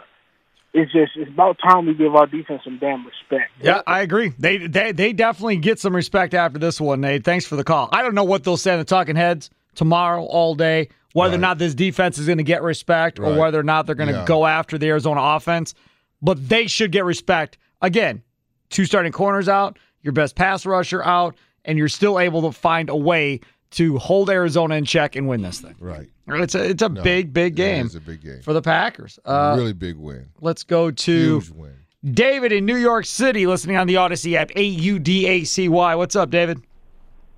[0.74, 3.52] It's just it's about time we give our defense some damn respect.
[3.62, 4.34] Yeah, I agree.
[4.38, 7.24] They they they definitely get some respect after this one, Nate.
[7.24, 7.90] Thanks for the call.
[7.92, 11.40] I don't know what they'll say in the talking heads tomorrow all day, whether or
[11.40, 13.32] not this defense is going to get respect Right.
[13.32, 14.26] or whether or not they're going to Yeah.
[14.26, 15.74] go after the Arizona offense.
[16.22, 17.58] But they should get respect.
[17.82, 18.22] Again,
[18.70, 22.90] two starting corners out, your best pass rusher out, and you're still able to find
[22.90, 23.40] a way
[23.72, 25.76] to hold Arizona in check and win this thing.
[25.80, 26.08] Right.
[26.30, 27.86] It's a it's a No, big big game.
[27.86, 28.42] it's a big game.
[28.42, 29.20] for the Packers.
[29.26, 30.28] Uh, really big win.
[30.42, 31.74] Let's go to Huge win.
[32.14, 34.52] David in New York City, listening on the Audacy app.
[34.56, 35.96] A U D A C Y.
[35.96, 36.62] What's up, David?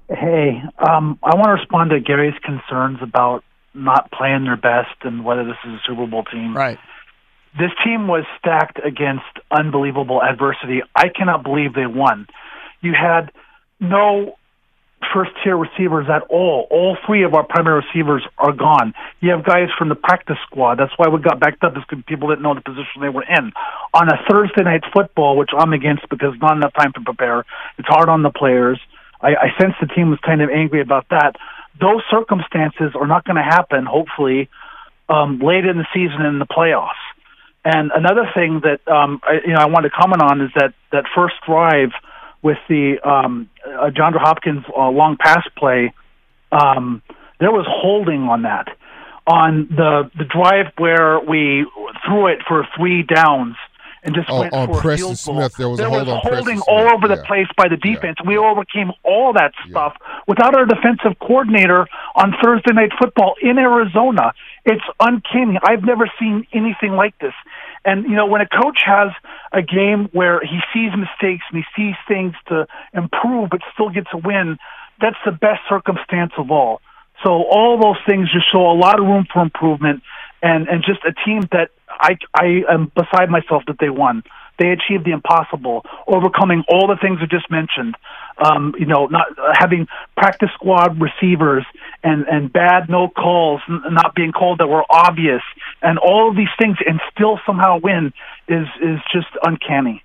[0.09, 3.43] Hey, um, I want to respond to Gary's concerns about
[3.75, 6.55] not playing their best and whether this is a Super Bowl team.
[6.57, 6.79] Right.
[7.59, 10.81] This team was stacked against unbelievable adversity.
[10.95, 12.27] I cannot believe they won.
[12.81, 13.31] You had
[13.79, 14.35] no
[15.13, 16.67] first tier receivers at all.
[16.69, 18.93] All three of our primary receivers are gone.
[19.21, 20.75] You have guys from the practice squad.
[20.75, 23.23] That's why we got backed up is because people didn't know the position they were
[23.23, 23.51] in.
[23.93, 27.45] On a Thursday night football, which I'm against because not enough time to prepare.
[27.77, 28.79] It's hard on the players.
[29.21, 31.35] I, I sense the team was kind of angry about that.
[31.79, 33.85] Those circumstances are not going to happen.
[33.85, 34.49] Hopefully,
[35.07, 37.01] um, late in the season in the playoffs.
[37.65, 40.73] And another thing that um, I, you know I want to comment on is that
[40.91, 41.91] that first drive
[42.41, 45.93] with the um, uh, John Hopkins uh, long pass play.
[46.51, 47.01] Um,
[47.39, 48.67] there was holding on that.
[49.27, 51.65] On the the drive where we
[52.05, 53.55] threw it for three downs
[54.03, 55.35] and just Oh, went on for Preston a field goal.
[55.35, 57.27] Smith, there was a there hold was holding all over the yeah.
[57.27, 58.17] place by the defense.
[58.25, 59.95] We overcame all that stuff
[60.27, 64.33] without our defensive coordinator on Thursday night football in Arizona.
[64.65, 65.59] It's uncanny.
[65.63, 67.33] I've never seen anything like this.
[67.85, 69.09] And you know, when a coach has
[69.51, 74.07] a game where he sees mistakes and he sees things to improve but still gets
[74.13, 74.57] a win,
[75.01, 76.81] that's the best circumstance of all.
[77.23, 80.03] So all those things just show a lot of room for improvement
[80.41, 84.23] and and just a team that I I am beside myself that they won.
[84.57, 87.95] They achieved the impossible, overcoming all the things I just mentioned.
[88.41, 91.65] Um, you know, not uh, having practice squad receivers
[92.03, 95.41] and and bad no calls not being called that were obvious,
[95.81, 98.13] and all of these things, and still somehow win
[98.47, 100.01] is is just uncanny.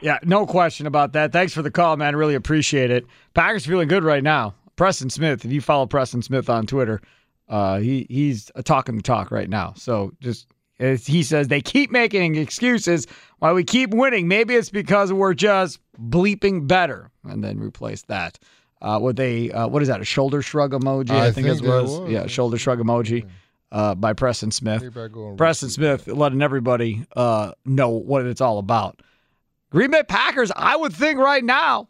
[0.00, 1.32] Yeah, no question about that.
[1.32, 2.16] Thanks for the call, man.
[2.16, 3.04] Really appreciate it.
[3.34, 4.54] Packers feeling good right now.
[4.76, 7.02] Preston Smith, if you follow Preston Smith on Twitter,
[7.48, 9.74] uh, he he's talking the talk right now.
[9.76, 10.46] So just
[10.80, 13.06] as he says, they keep making excuses
[13.38, 14.26] why we keep winning.
[14.26, 18.38] Maybe it's because we're just bleeping better, and then replace that
[18.82, 20.00] uh, with a uh, what is that?
[20.00, 21.10] A shoulder shrug emoji?
[21.10, 22.00] I, I think, think it was.
[22.00, 23.28] was, Yeah, shoulder shrug emoji.
[23.72, 24.82] Uh, by Preston Smith.
[24.82, 29.00] Maybe I go and Preston Smith letting everybody uh, know what it's all about.
[29.70, 31.88] Green Bay Packers, I would think right now,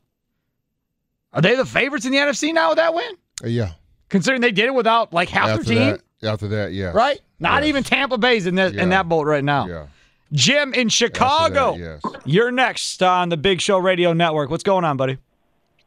[1.33, 3.14] are they the favorites in the NFC now with that win?
[3.42, 3.72] Uh, yeah.
[4.11, 6.92] Considering they did it without like half after their team, that, after that, yeah.
[6.92, 7.20] right?
[7.38, 8.83] Not even Tampa Bay's in that Yeah.
[8.83, 9.66] in that boat right now.
[9.66, 9.87] Yeah.
[10.33, 12.02] Jim in Chicago, yes.
[12.24, 14.48] you're next on the Big Show Radio Network.
[14.48, 15.18] What's going on, buddy?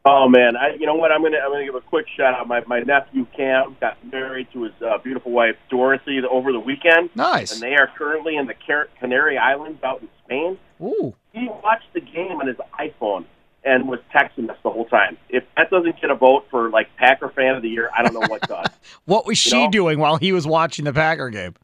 [0.05, 1.13] Oh man, I, you know what?
[1.13, 2.45] I'm gonna I'm gonna give a quick shout out.
[2.45, 7.09] My my nephew Cam got married to his uh, beautiful wife Dorothy over the weekend.
[7.15, 7.53] Nice.
[7.53, 10.57] And they are currently in the Car- Canary Islands out in Spain.
[10.81, 11.15] Ooh.
[11.31, 13.23] He watched the game on his iPhone
[13.65, 15.17] and was texting us the whole time.
[15.29, 18.13] If that doesn't get a vote for like Packer fan of the year, I don't
[18.13, 18.67] know what does.
[19.05, 19.71] What was You she know?
[19.71, 21.55] doing while he was watching the Packer game?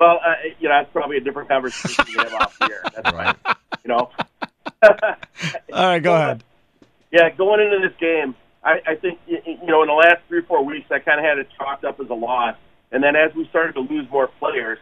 [0.00, 2.82] Well, uh, you know, that's probably a different conversation we have off here.
[2.96, 3.36] That's right.
[3.84, 4.10] You know.
[4.82, 4.90] All
[5.72, 6.42] right, go ahead.
[7.12, 8.34] Yeah, going into this game,
[8.64, 11.24] I, I think you know in the last three or four weeks, I kind of
[11.24, 12.56] had it chalked up as a loss,
[12.92, 14.78] and then as we started to lose more players,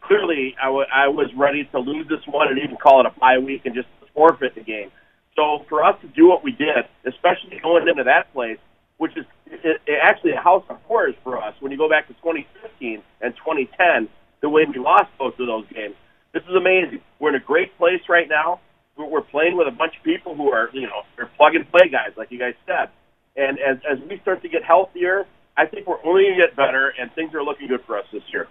[0.00, 3.18] clearly I wa- I was ready to lose this one and even call it a
[3.18, 4.90] bye week and just forfeit the game.
[5.36, 8.58] So for us to do what we did, especially going into that place,
[8.98, 12.06] which is it, it actually a house of horrors for us when you go back
[12.08, 14.08] to 2015 and 2010,
[14.40, 15.94] the way we lost both of those games.
[16.32, 17.00] This is amazing.
[17.18, 18.60] We're in a great place right now.
[18.96, 21.70] We're, we're playing with a bunch of people who are, you know, they're plug and
[21.70, 22.90] play guys, like you guys said.
[23.36, 25.26] And as as we start to get healthier,
[25.56, 28.04] I think we're only going to get better, and things are looking good for us
[28.12, 28.48] this year.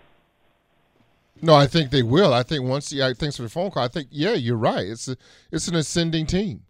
[1.41, 2.33] No, I think they will.
[2.33, 2.91] I think once.
[2.91, 3.83] Yeah, thanks for the phone call.
[3.83, 4.85] I think yeah, you're right.
[4.85, 5.17] It's a,
[5.51, 6.63] it's an ascending team.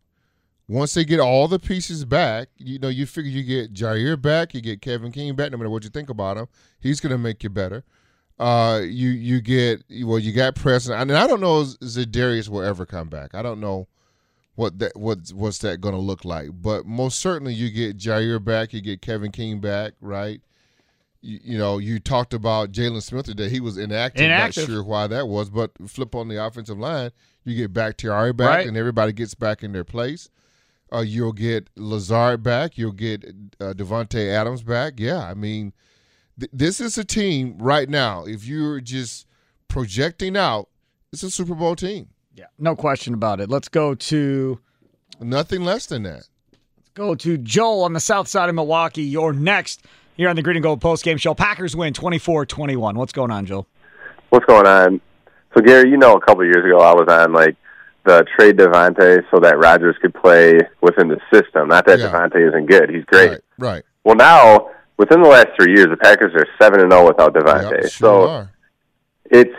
[0.70, 4.53] Once they get all the pieces back, you know, you figure you get Jaire back,
[4.53, 5.51] you get Kevin King back.
[5.51, 6.47] No matter what you think about him,
[6.80, 7.84] he's going to make you better.
[8.38, 12.61] Uh, you you get well, you got Preston, and I don't know if Za'Darius will
[12.61, 13.34] ever come back.
[13.34, 13.88] I don't know
[14.53, 18.41] what that what what's that going to look like, but most certainly you get Jaire
[18.41, 20.39] back, you get Kevin King back, right?
[21.22, 23.49] You, you know, you talked about Jaylon Smith today.
[23.49, 24.24] He was inactive.
[24.24, 24.70] Inactive.
[24.70, 27.09] Not sure why that was, but flip on the offensive line,
[27.43, 28.67] you get back Bakhtiari back, Right.
[28.67, 30.30] and everybody gets back in their place.
[30.92, 32.78] Uh, you'll get Lazard back.
[32.78, 33.24] You'll get
[33.60, 34.94] uh, Davante Adams back.
[34.98, 35.74] Yeah, I mean,
[36.40, 38.26] th- this is a team right now.
[38.26, 39.28] If you're just
[39.68, 40.70] projecting out,
[41.14, 42.10] it's a Super Bowl team.
[42.34, 43.50] Yeah, no question about it.
[43.50, 44.60] Let's go to
[45.20, 46.28] nothing less than that.
[46.78, 49.04] Let's go to Joel on the south side of Milwaukee.
[49.04, 49.84] You're next
[50.16, 51.34] here on the Green and Gold post game show.
[51.34, 52.96] Packers win 24-21.
[52.96, 53.68] What's going on, Joel?
[54.30, 55.02] What's going on?
[55.56, 57.56] So Gary, you know, a couple of years ago, I was on like
[58.06, 61.68] the trade Davante so that Rodgers could play within the system.
[61.68, 62.08] Not that Yeah.
[62.08, 63.39] Davante isn't good; he's great.
[63.58, 63.84] Right.
[64.04, 67.82] Well, now within the last three years, the Packers are seven and zero without Davante.
[67.82, 68.52] Sure so are.
[69.32, 69.56] it's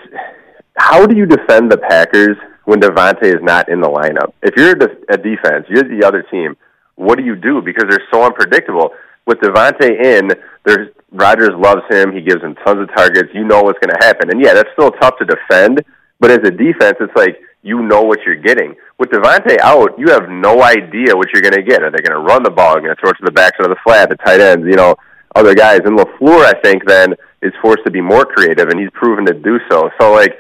[0.77, 4.33] how do you defend the Packers when Davante is not in the lineup?
[4.43, 6.57] If you're a, a defense, you're the other team.
[6.97, 8.93] What do you do because they're so unpredictable?
[9.27, 10.31] With Davante in,
[10.65, 12.13] there's Rodgers loves him.
[12.13, 13.31] He gives him tons of targets.
[13.35, 15.85] You know what's going to happen, and yeah, that's still tough to defend.
[16.19, 18.75] But as a defense, it's like you know what you're getting.
[18.99, 21.83] With Davante out, you have no idea what you're going to get.
[21.83, 22.77] Are they going to run the ball?
[22.77, 24.67] Are going to throw it to the backside of the flat, the tight ends?
[24.67, 24.97] You know,
[25.35, 25.81] other guys.
[25.85, 29.35] And Lafleur, I think, then is forced to be more creative, and he's proven to
[29.35, 29.91] do so.
[30.01, 30.37] So, like,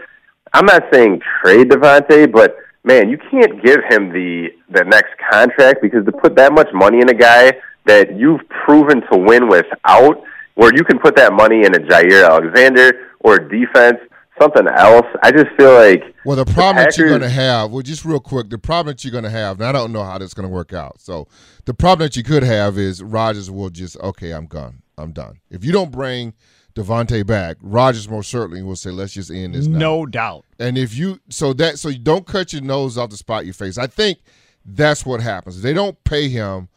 [0.52, 5.80] I'm not saying trade Davante, but man, you can't give him the the next contract
[5.82, 7.52] because to put that much money in a guy
[7.86, 10.22] that you've proven to win without,
[10.54, 13.98] where you can put that money in a Jaire Alexander or defense,
[14.40, 15.06] something else.
[15.22, 18.20] I just feel like Well, the problem that you're going to have, well, just real
[18.20, 20.48] quick, the problem that you're going to have, and I don't know how that's going
[20.48, 21.00] to work out.
[21.00, 21.28] So,
[21.64, 24.82] the problem that you could have is Rodgers will just, okay, I'm gone.
[24.98, 25.40] I'm done.
[25.50, 26.34] If you don't bring
[26.74, 29.78] Davante back, Rodgers most certainly will say, let's just end this now.
[29.78, 30.44] No doubt.
[30.58, 33.52] And if you, so that, so you don't cut your nose off the spot you
[33.52, 33.78] face.
[33.78, 34.18] I think
[34.64, 35.56] that's what happens.
[35.56, 36.68] If they don't pay him,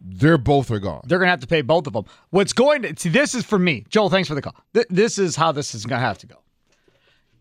[0.00, 1.02] they're both are gone.
[1.06, 2.04] They're going to have to pay both of them.
[2.30, 3.08] What's going to see?
[3.10, 4.08] This is for me, Joel.
[4.08, 4.54] Thanks for the call.
[4.72, 6.36] Th- this is how this is going to have to go.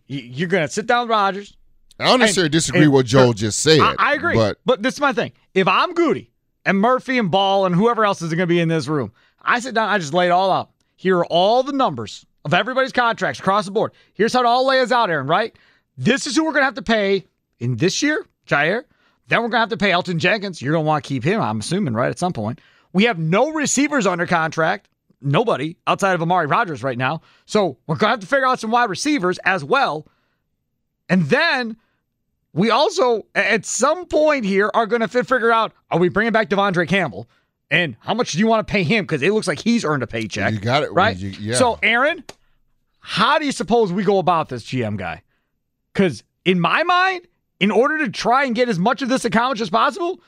[0.09, 1.55] You're going to sit down with Rodgers.
[1.99, 3.79] I don't necessarily disagree with what Joel just said.
[3.79, 4.33] I, I agree.
[4.35, 5.33] But But this is my thing.
[5.53, 6.31] If I'm Goody
[6.65, 9.59] and Murphy and Ball and whoever else is going to be in this room, I
[9.59, 10.71] sit down, I just lay it all out.
[10.95, 13.91] Here are all the numbers of everybody's contracts across the board.
[14.13, 15.55] Here's how it all lays out, Aaron, right?
[15.97, 17.25] This is who we're going to have to pay
[17.59, 18.85] in this year, Jaire.
[19.27, 20.61] Then we're going to have to pay Elgton Jenkins.
[20.61, 22.59] You're going to want to keep him, I'm assuming, right, at some point.
[22.93, 24.89] We have no receivers under contract.
[25.21, 27.21] Nobody outside of Amari Rodgers right now.
[27.45, 30.07] So we're going to have to figure out some wide receivers as well.
[31.09, 31.75] And then
[32.53, 36.49] we also, at some point here, are going to figure out are we bringing back
[36.49, 37.29] Devondre Campbell?
[37.71, 39.03] And how much do you want to pay him?
[39.03, 40.53] Because it looks like he's earned a paycheck.
[40.53, 41.15] You got it, Right?
[41.17, 41.55] you- yeah.
[41.55, 42.23] So, Aaron,
[42.99, 45.21] how do you suppose we go about this, GM guy?
[45.93, 47.27] Because in my mind,
[47.59, 50.19] in order to try and get as much of this accomplished as possible,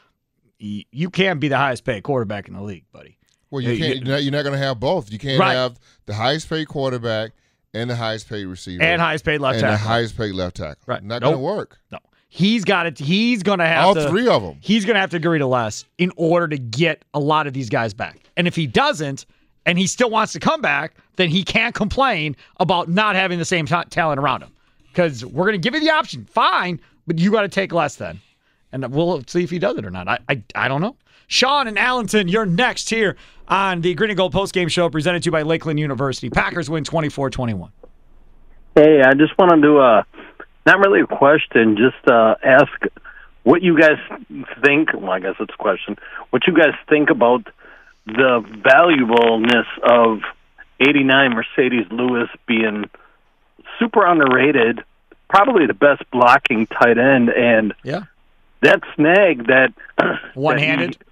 [0.60, 3.18] you can't be the highest paid quarterback in the league, buddy.
[3.52, 3.95] Well, you can't.
[3.97, 5.12] you- You're not, you're not going to have both.
[5.12, 5.54] You can't Right.
[5.54, 7.32] have the highest paid quarterback
[7.74, 9.70] and the highest paid receiver And highest paid left tackle.
[9.74, 10.82] and the highest paid left tackle.
[10.88, 11.04] Right.
[11.04, 11.34] Not Nope.
[11.34, 11.78] going to work.
[11.91, 11.99] No.
[12.30, 12.97] He's got it.
[12.97, 14.56] He's going to have All to- three them.
[14.62, 17.54] He's going to have to agree to less in order to get a lot of
[17.54, 18.20] these guys back.
[18.38, 19.26] And if he doesn't,
[19.66, 23.45] and he still wants to come back, then he can't complain about not having the
[23.45, 24.52] same ta- talent around him.
[24.88, 27.95] Because we're going to give you the option, fine, but you got to take less
[27.97, 28.20] then,
[28.72, 30.08] and we'll see if he does it or not.
[30.08, 30.95] I, I, I don't know.
[31.32, 33.15] Sean and Allenton, you're next here
[33.47, 36.29] on the Green and Gold postgame show presented to you by Lakeland University.
[36.29, 37.69] Packers win 24-21.
[38.75, 40.03] Hey, I just wanted to, do uh,
[40.65, 42.69] not really a question, just uh, ask
[43.43, 43.97] what you guys
[44.61, 44.89] think.
[44.93, 45.95] Well, I guess it's a question.
[46.32, 47.47] What you guys think about
[48.07, 50.19] the valuableness of
[50.82, 52.89] 89 Marcedes Lewis being
[53.79, 54.84] super underrated,
[55.29, 58.01] probably the best blocking tight end, and Yeah.
[58.63, 59.71] that snag that
[60.34, 60.89] One-handed?
[60.91, 61.11] that he-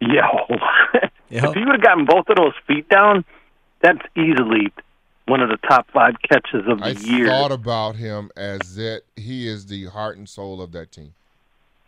[0.00, 0.28] yeah.
[1.30, 1.48] Yeah.
[1.48, 3.24] If he would have gotten both of those feet down,
[3.80, 4.72] that's easily
[5.26, 7.28] one of the top five catches of the I year.
[7.28, 11.14] thought about him as that he is the heart and soul of that team.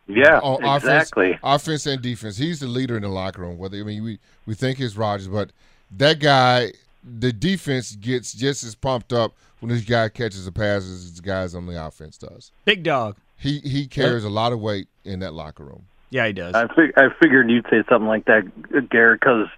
[0.06, 1.30] Yeah, On exactly.
[1.30, 2.36] Offense, offense and defense.
[2.36, 3.58] He's the leader in the locker room.
[3.58, 5.50] Whether I mean we we think it's Rodgers, but
[5.96, 10.84] that guy the defense gets just as pumped up when this guy catches a pass
[10.84, 12.52] as the guys on the offense does.
[12.64, 13.16] Big dog.
[13.36, 15.86] He he carries a lot of weight in that locker room.
[16.12, 16.54] Yeah, he does.
[16.54, 18.42] I, fig- I figured you'd say something like that,
[18.90, 19.48] Garrett, because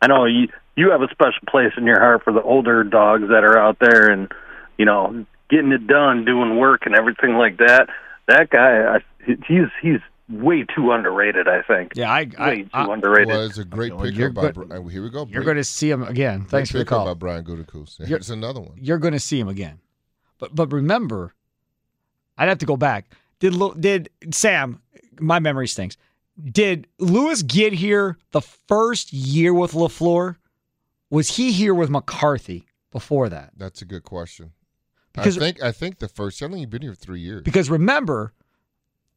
[0.00, 3.24] I know you you have a special place in your heart for the older dogs
[3.28, 4.30] that are out there and
[4.78, 7.88] you know getting it done, doing work and everything like that.
[8.28, 8.98] That guy, I,
[9.48, 11.48] he's he's way too underrated.
[11.48, 11.92] I think.
[11.94, 13.28] Yeah, I, I way too I- underrated.
[13.28, 14.42] Well, it's a great Well, you're pickup by.
[14.60, 15.20] good- Bri- uh, Here we go.
[15.26, 16.40] You're Great- going to see him again.
[16.40, 17.06] great Thanks for the call.
[17.06, 17.98] by Brian Gutekunst.
[18.00, 18.72] You're- Here's another one.
[18.76, 19.80] You're going to see him again.
[20.38, 21.32] But but remember,
[22.36, 23.06] I'd have to go back.
[23.40, 24.80] Did did Sam?
[25.20, 25.96] My memory stinks.
[26.50, 30.36] Did Lewis get here the first year with Lafleur?
[31.10, 33.50] Was he here with McCarthy before that?
[33.56, 34.52] That's a good question.
[35.12, 36.42] Because- I think I think the first.
[36.42, 37.42] I think you've been here three years.
[37.42, 38.32] Because remember,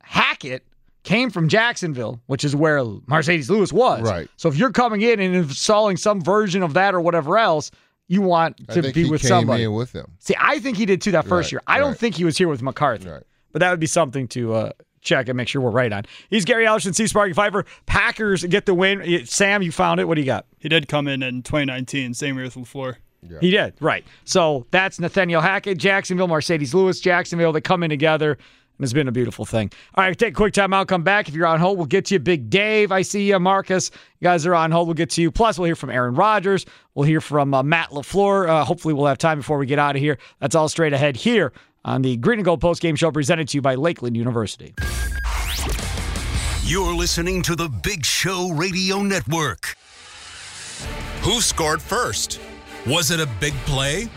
[0.01, 0.65] Hackett
[1.03, 4.01] came from Jacksonville, which is where Marcedes Lewis was.
[4.01, 4.27] Right.
[4.37, 7.71] So if you're coming in and installing some version of that or whatever else,
[8.07, 9.63] you want to be he with somebody.
[9.63, 10.11] in with them.
[10.19, 11.61] See, I think he did too that first Right, year.
[11.67, 13.07] I don't think he was here with McCarthy.
[13.09, 13.23] Right.
[13.51, 14.71] But that would be something to uh,
[15.05, 16.03] check and make sure we're right on.
[16.29, 17.65] He's Gary Ellerson, Steve Sparky Pfeiffer.
[17.85, 19.25] Packers get the win.
[19.25, 20.07] Sam, you found it.
[20.07, 20.45] What do you got?
[20.59, 22.97] He did come in in 2019, same year with LaFleur.
[23.39, 24.05] He did, right.
[24.23, 27.51] So that's Nathaniel Hackett, Jacksonville, Marcedes Lewis, Jacksonville.
[27.51, 29.71] They come in together, and it's been a beautiful thing.
[29.95, 31.27] All right, take a quick time out, come back.
[31.27, 32.19] If you're on hold, we'll get to you.
[32.19, 33.39] Big Dave, I see you.
[33.39, 33.89] Marcus,
[34.19, 34.87] you guys are on hold.
[34.87, 35.31] We'll get to you.
[35.31, 36.65] Plus, we'll hear from Aaron Rodgers.
[36.93, 38.47] We'll hear from uh, Matt LaFleur.
[38.47, 40.17] Uh, hopefully, we'll have time before we get out of here.
[40.39, 41.51] That's all straight ahead here
[41.85, 44.73] on the Green and Gold Post Game Show presented to you by Lakeland University.
[46.63, 49.77] You're listening to the Big Show Radio Network.
[51.21, 52.41] Who scored first?
[52.87, 54.09] Was it a big play?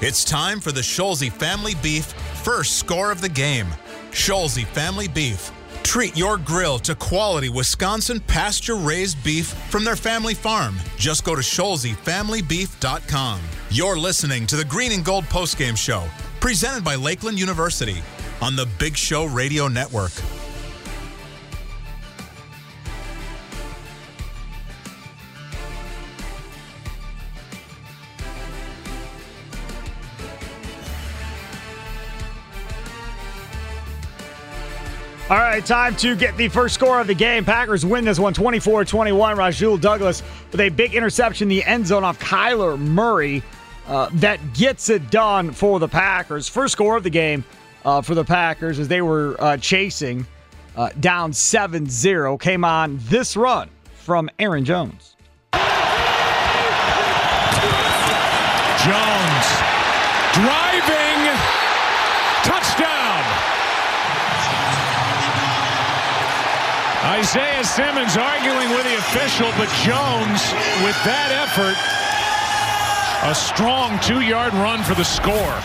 [0.00, 2.06] It's time for the Scholze Family Beef
[2.42, 3.66] first score of the game.
[4.12, 5.52] Scholze Family Beef.
[5.82, 10.76] Treat your grill to quality Wisconsin pasture raised beef from their family farm.
[10.96, 13.40] Just go to ScholzeFamilyBeef.com.
[13.70, 16.04] You're listening to the Green and Gold Postgame Show,
[16.40, 18.02] presented by Lakeland University
[18.40, 20.12] on the Big Show Radio Network.
[35.30, 37.44] All right, time to get the first score of the game.
[37.44, 39.36] Packers win this one 24 21.
[39.36, 43.44] Rasul Douglas with a big interception in the end zone off Kyler Murray.
[43.90, 46.48] Uh, that gets it done for the Packers.
[46.48, 47.42] First score of the game
[47.84, 50.24] uh, for the Packers as they were uh, chasing
[50.76, 52.38] uh, down 7 0.
[52.38, 55.16] Came on this run from Aaron Jones.
[58.78, 59.46] Jones
[60.38, 61.20] driving
[62.46, 63.24] touchdown.
[67.18, 70.52] Isaiah Simmons arguing with the official, but Jones
[70.86, 71.99] with that effort,
[73.22, 75.60] a strong two-yard run for the score.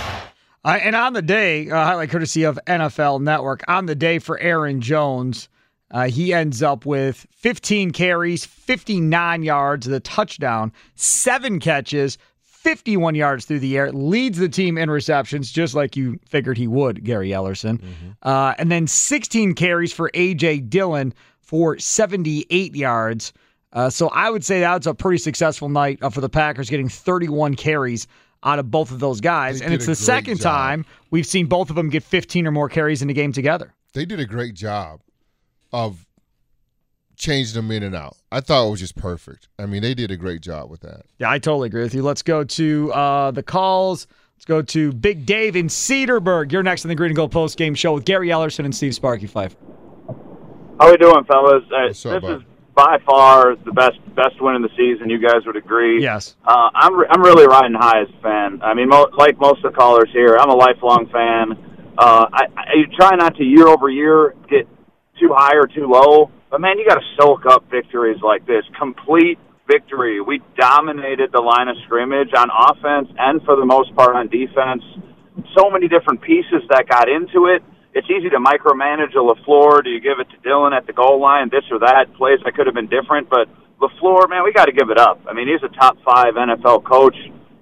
[0.66, 4.38] Uh, and on the day, uh, highlight courtesy of NFL Network, on the day for
[4.40, 5.48] Aaron Jones,
[5.92, 13.46] uh, he ends up with 15 carries, 59 yards, the touchdown, seven catches, 51 yards
[13.46, 17.30] through the air, leads the team in receptions, just like you figured he would, Gary
[17.30, 17.80] Ellerson.
[18.24, 20.60] Uh, and then 16 carries for A.J.
[20.62, 23.32] Dillon for 78 yards.
[23.76, 26.90] Uh, so I would say that's a pretty successful night uh, for the Packers, getting
[26.90, 28.08] 31 carries
[28.42, 29.60] out of both of those guys.
[29.60, 30.44] They and it's the second job.
[30.44, 33.74] time we've seen both of them get 15 or more carries in the game together.
[33.94, 35.02] They did a great job
[35.74, 36.06] of
[37.18, 38.16] changing them in and out.
[38.32, 39.48] I thought it was just perfect.
[39.60, 41.02] I mean, they did a great job with that.
[41.18, 42.02] Yeah, I totally agree with you.
[42.02, 44.08] Let's go to uh, the calls.
[44.38, 46.52] Let's go to Big Dave in Cedarburg.
[46.52, 48.94] You're next on the Green and Gold Post Game Show with Gary Ellerson and Steve
[48.96, 49.56] Sparky Fife.
[50.80, 51.64] How are we doing, fellas?
[51.72, 52.38] Uh, What's up, this bud?
[52.42, 52.44] is
[52.76, 55.10] by far the best best win of the season.
[55.10, 56.02] You guys would agree.
[56.02, 56.36] Yes.
[56.46, 58.62] Uh, I'm re- I'm really riding high as a fan.
[58.62, 61.94] I mean, mo- like most of the callers here, I'm a lifelong fan.
[61.98, 64.68] Uh, I, I you try not to year over year get
[65.20, 68.64] too high or too low, but man, you got to soak up victories like this.
[68.78, 70.22] Complete victory.
[70.22, 74.84] We dominated the line of scrimmage on offense and for the most part on defense.
[75.58, 77.64] So many different pieces that got into it.
[77.96, 79.84] It's easy to micromanage a LaFleur.
[79.84, 82.14] Do you give it to Dillon at the goal line, this or that?
[82.18, 83.48] Plays that could have been different, but
[83.80, 85.24] LaFleur, man, we got to give it up.
[85.28, 87.16] I mean, he's a top five NFL coach.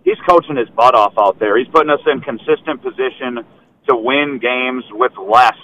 [0.04, 1.58] He's coaching his butt off out there.
[1.58, 3.46] He's putting us in consistent position
[3.88, 5.56] to win games with less.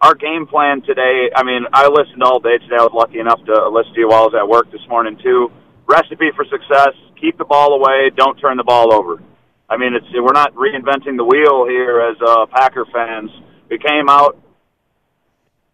[0.00, 2.78] Our game plan today, I mean, I listened all day today.
[2.78, 5.18] I was lucky enough to listen to you while I was at work this morning,
[5.22, 5.50] too.
[5.86, 9.22] Recipe for success keep the ball away, don't turn the ball over.
[9.70, 13.30] I mean, it's we're not reinventing the wheel here as uh, Packer fans.
[13.72, 14.36] We came out,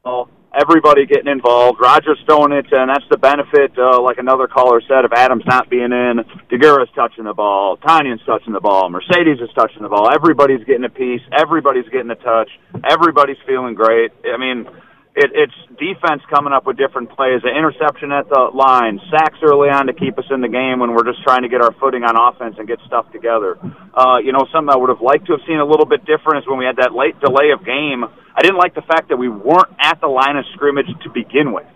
[0.05, 1.81] well, everybody getting involved.
[1.81, 5.69] Rodgers throwing it, and that's the benefit, uh, like another caller said, of Adams not
[5.69, 6.23] being in.
[6.49, 7.77] Deguara's touching the ball.
[7.79, 8.89] Tonyan's touching the ball.
[8.89, 10.15] Marcedes is touching the ball.
[10.15, 11.23] Everybody's getting a piece.
[11.37, 12.49] Everybody's getting a touch.
[12.89, 14.13] Everybody's feeling great.
[14.33, 14.69] I mean,
[15.19, 17.43] it, it's defense coming up with different plays.
[17.43, 20.95] An interception at the line, sacks early on to keep us in the game when
[20.95, 23.59] we're just trying to get our footing on offense and get stuff together.
[23.93, 26.45] Uh, you know, something I would have liked to have seen a little bit different
[26.45, 28.07] is when we had that late delay of game.
[28.07, 31.51] I didn't like the fact that we weren't at the line of scrimmage to begin
[31.51, 31.67] with.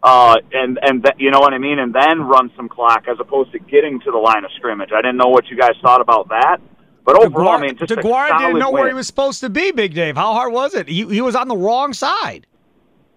[0.00, 3.18] Uh, and and th- you know what I mean, and then run some clock as
[3.20, 4.90] opposed to getting to the line of scrimmage.
[4.94, 6.58] I didn't know what you guys thought about that,
[7.04, 8.82] but overall, I mean, just a DeGuara solid didn't know win.
[8.82, 10.14] where he was supposed to be, Big Dave.
[10.14, 10.86] How hard was it?
[10.86, 12.46] He, he was on the wrong side.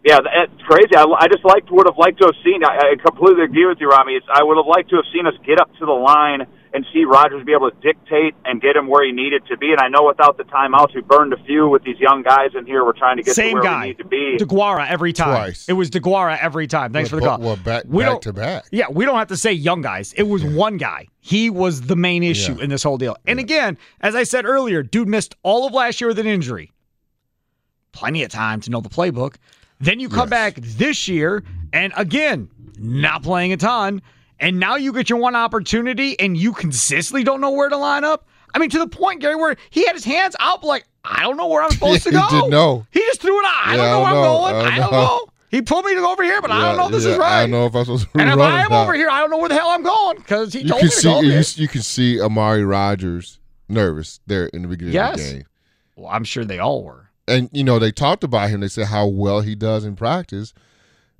[0.04, 0.96] Yeah, it's eh, crazy.
[0.96, 2.64] I, I just liked would have liked to have seen.
[2.64, 4.14] I, I completely agree with you, Rami.
[4.14, 6.86] It's, I would have liked to have seen us get up to the line and
[6.94, 9.72] see Rodgers be able to dictate and get him where he needed to be.
[9.74, 12.66] And I know without the timeouts, we burned a few with these young guys in
[12.66, 12.84] here.
[12.86, 13.82] We're trying to get Same to where guy.
[13.82, 14.38] we need to be.
[14.40, 15.36] DeGuara every time.
[15.36, 15.68] Twice.
[15.70, 16.94] It was DeGuara every time.
[16.94, 17.46] Thanks for the Well, call.
[17.46, 18.66] well, back- we back don't, to back.
[18.72, 20.14] Yeah, we don't have to say young guys.
[20.14, 21.08] It was one guy.
[21.20, 22.64] He was the main issue Yeah.
[22.64, 23.18] in this whole deal.
[23.28, 26.72] And again, as I said earlier, dude missed all of last year with an injury.
[27.92, 29.36] Plenty of time to know the playbook.
[29.82, 34.02] Then you come back this year, and again, not playing a ton.
[34.40, 38.04] And now you get your one opportunity, and you consistently don't know where to line
[38.04, 38.28] up.
[38.56, 41.38] I mean, to the point, Gary, where he had his hands out, like I don't
[41.38, 42.22] know where I'm supposed to go.
[42.22, 42.86] he didn't know.
[42.92, 43.68] He just threw it out.
[43.68, 44.56] I Yeah, don't know where I'm going.
[44.56, 45.02] I I don't don't know.
[45.06, 45.26] know.
[45.52, 47.18] He pulled me to go over here, but I don't know if this yeah, is
[47.18, 47.40] right.
[47.40, 49.30] I don't know if I'm supposed to and if I am over here, I don't
[49.30, 51.22] know where the hell I'm going because he you told can me to see go
[51.22, 55.44] you, you can see Amari Rodgers nervous there in the beginning of the game.
[55.98, 57.11] Well, I'm sure they all were.
[57.28, 58.62] And you know they talked about him.
[58.62, 60.54] They said how well he does in practice,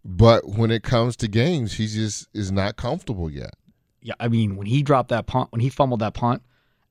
[0.04, 3.54] but when it comes to games, he just is not comfortable yet.
[4.02, 6.42] Yeah, I mean, when he dropped that punt, when he fumbled that punt,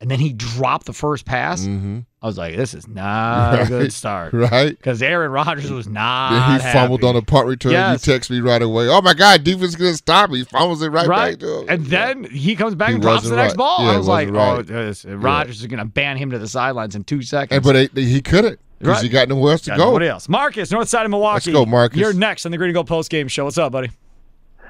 [0.01, 2.05] and then he dropped the first pass, Mhm.
[2.22, 4.32] I was like, this is not a good start.
[4.32, 4.70] right.
[4.76, 6.30] Because Aaron Rodgers was not.
[6.30, 7.09] Then he fumbled happy.
[7.11, 7.72] on a punt return.
[7.72, 8.07] Yes.
[8.07, 8.88] You text me right away.
[8.88, 10.38] Oh my God, defense gonna stop me.
[10.38, 11.32] He fumbles it right, Right.
[11.32, 11.66] back to him.
[11.68, 13.57] And then he comes back He and drops the wasn't next right.
[13.59, 13.84] ball.
[13.84, 16.48] Yeah, I was like, wasn't oh, this, Rodgers is going to ban him to the
[16.48, 17.57] sidelines in two seconds.
[17.57, 19.03] And, but they, they- he couldn't because Right.
[19.03, 19.90] he got nowhere else to Got go.
[19.92, 20.28] What else.
[20.28, 21.53] Marcus, north side of Milwaukee.
[21.53, 21.98] Let's go, Marcus.
[21.98, 23.44] You're next on the Green and Gold Post Game Show.
[23.44, 23.90] What's up, buddy?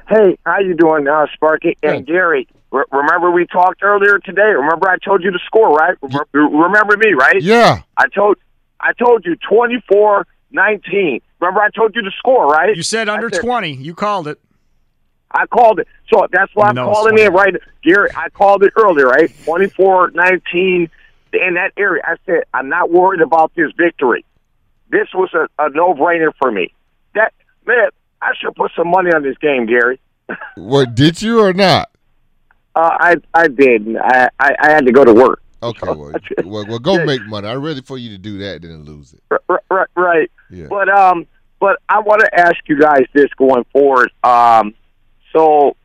[0.09, 2.49] Hey, how you doing, uh, Sparky and Gary?
[2.71, 4.43] Re- remember we talked earlier today.
[4.43, 5.97] Remember I told you to score, right?
[6.03, 7.41] Re- remember me, right?
[7.43, 7.83] Yeah.
[7.97, 8.37] I told
[8.81, 10.25] I told you 24-19.
[11.41, 12.77] Remember I told you to score, right?
[12.77, 13.75] You said under 20.
[13.75, 14.41] You called it.
[15.33, 15.89] I called it.
[16.13, 17.55] So that's why I'm No, it's calling in, right?
[17.85, 19.31] Gary, I called it earlier, right?
[19.45, 20.91] 24-19
[21.33, 22.03] in that area.
[22.05, 24.25] I said, I'm not worried about this victory.
[24.91, 26.75] This was a, a no-brainer for me.
[27.15, 27.33] That
[27.67, 27.89] Man,
[28.21, 30.01] I should put some money on this game, Gary.
[30.57, 31.91] What did you or not?
[32.75, 33.97] Uh, I I did.
[33.97, 35.43] I, I I had to go to work.
[35.63, 36.13] Okay, well,
[36.45, 37.47] well, well, go make money.
[37.47, 39.23] I'm ready for you to do that, then lose it.
[39.49, 40.31] R- right, right.
[40.49, 40.67] Yeah.
[40.69, 41.27] But um,
[41.59, 44.11] but I want to ask you guys this going forward.
[44.25, 44.75] Um,
[45.35, 45.77] so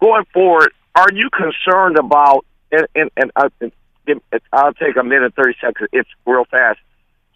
[0.00, 2.44] going forward, are you concerned about?
[2.72, 3.72] And and, and I, and
[4.52, 5.88] I'll take a minute, thirty seconds.
[5.92, 6.80] It's real fast.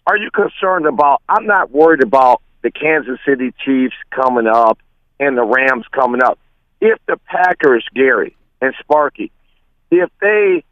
[0.07, 1.21] Are you concerned about?
[1.29, 4.79] I'm not worried about the Kansas City Chiefs coming up
[5.19, 6.39] and the Rams coming up.
[6.81, 9.31] If the Packers, Gary and Sparky,
[9.91, 10.63] if they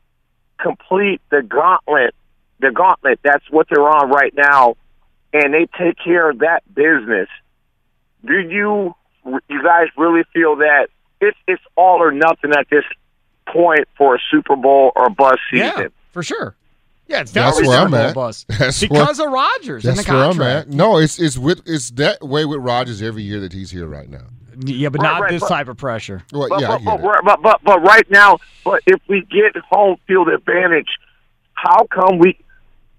[0.60, 2.14] complete the gauntlet,
[2.60, 4.76] the gauntlet, that's what they're on right now,
[5.34, 7.28] and they take care of that business,
[8.26, 8.96] do you
[9.50, 10.88] you guys really feel that
[11.22, 12.84] it's it's all or nothing at this
[13.48, 15.66] point for a Super Bowl or bust season?
[15.78, 16.56] Yeah, for sure.
[17.08, 18.16] Yeah, it's That's definitely where Super I'm Bowl at.
[18.16, 18.46] bust.
[18.60, 20.70] That's because where- of Rodgers and That's the where I'm at.
[20.70, 24.10] No, it's it's with it's that way with Rodgers every year that he's here right
[24.10, 24.28] now.
[24.60, 26.24] Yeah, but Right, not right, this but- type of pressure.
[26.32, 29.56] Well, but, yeah, I but, but, but, but but right now, but if we get
[29.70, 30.89] home field advantage,
[31.54, 32.38] how come we?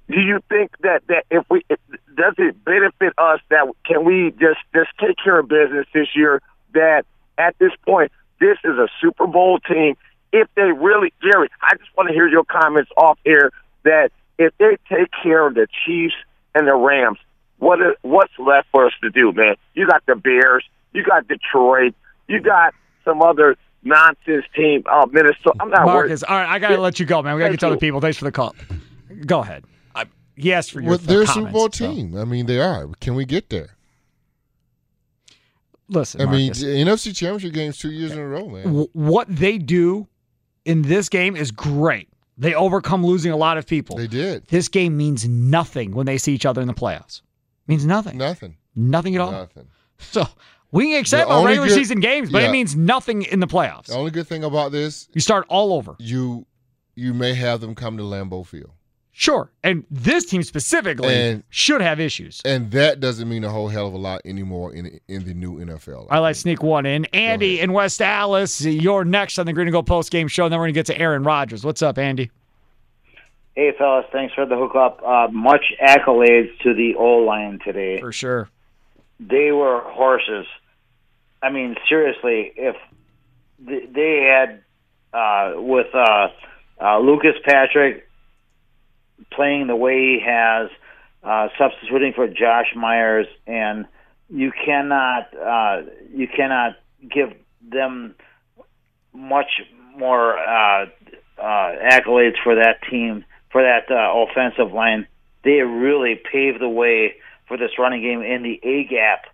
[0.09, 1.79] Do you think that that if we if,
[2.17, 6.43] does it benefit us that can we just just take care of business this year?
[6.75, 7.05] That
[7.39, 9.97] at this point, this is a Super Bowl team.
[10.33, 13.51] If they really, Jerry, I just want to hear your comments off air.
[13.85, 16.15] That if they take care of the Chiefs
[16.55, 17.19] and the Rams,
[17.59, 19.55] what is, what's left for us to do, man?
[19.75, 20.65] You got the Bears,
[20.95, 21.95] you got Detroit,
[22.29, 22.73] you got
[23.05, 24.83] some other nonsense team.
[24.91, 25.53] Oh, Minnesota.
[25.61, 26.31] I'm not Marcus, worried.
[26.33, 27.35] all right, I got to let you go, man.
[27.35, 28.01] We got to get to other people.
[28.01, 28.55] Thanks for the call.
[29.27, 29.65] Go ahead.
[29.95, 31.93] I, yes, for your Well, they're a Super comments, Bowl so.
[31.93, 32.17] team.
[32.17, 32.89] I mean, they are.
[33.01, 33.71] Can we get there?
[35.89, 36.63] Listen, I mean, Marcus.
[36.63, 38.65] the NFC Championship games two years in a row, man.
[38.65, 40.09] w- what they do
[40.65, 42.09] in this game is great.
[42.39, 43.97] They overcome losing a lot of people.
[43.97, 44.47] They did.
[44.49, 47.21] This game means nothing when they see each other in the playoffs.
[47.67, 48.17] means nothing.
[48.17, 48.57] Nothing.
[48.75, 49.33] Nothing at all.
[49.33, 49.69] Nothing.
[49.99, 50.27] So
[50.75, 52.49] we can get excited The about regular good- season games, but yeah.
[52.49, 53.87] it means nothing in the playoffs.
[53.87, 55.97] The only good thing about this, You start all over.
[55.99, 56.47] you
[56.97, 58.71] you may have them come to Lambeau Field.
[59.17, 59.51] Sure.
[59.63, 62.41] And this team specifically And- should have issues.
[62.45, 65.59] And that doesn't mean a whole hell of a lot anymore in in the new
[65.61, 66.09] NFL.
[66.11, 67.05] I like sneak one in.
[67.07, 70.53] Andy in West Dallas, you're next on the Green and Gold post game show, and
[70.53, 71.65] then we're going to get to Aaron Rodgers.
[71.65, 72.31] What's up, Andy?
[73.55, 75.01] Hey, fellas, thanks for the hookup.
[75.07, 78.01] Uh, much accolades to the O line today.
[78.01, 78.49] For sure.
[79.21, 80.47] They were horses.
[81.45, 82.75] I mean, seriously, if
[83.59, 84.63] they had
[85.13, 86.29] uh, with uh,
[86.81, 88.09] uh, Lucas Patrick
[89.31, 90.71] playing the way he has,
[91.23, 93.85] uh, substituting for Josh Myers, and
[94.31, 95.83] you cannot uh,
[96.15, 98.15] you cannot give them
[99.13, 99.63] much
[99.97, 100.87] more uh,
[101.39, 105.07] uh, accolades for that team for that uh, offensive line.
[105.45, 107.17] They really paved the way
[107.49, 109.27] for this running game in the A gap.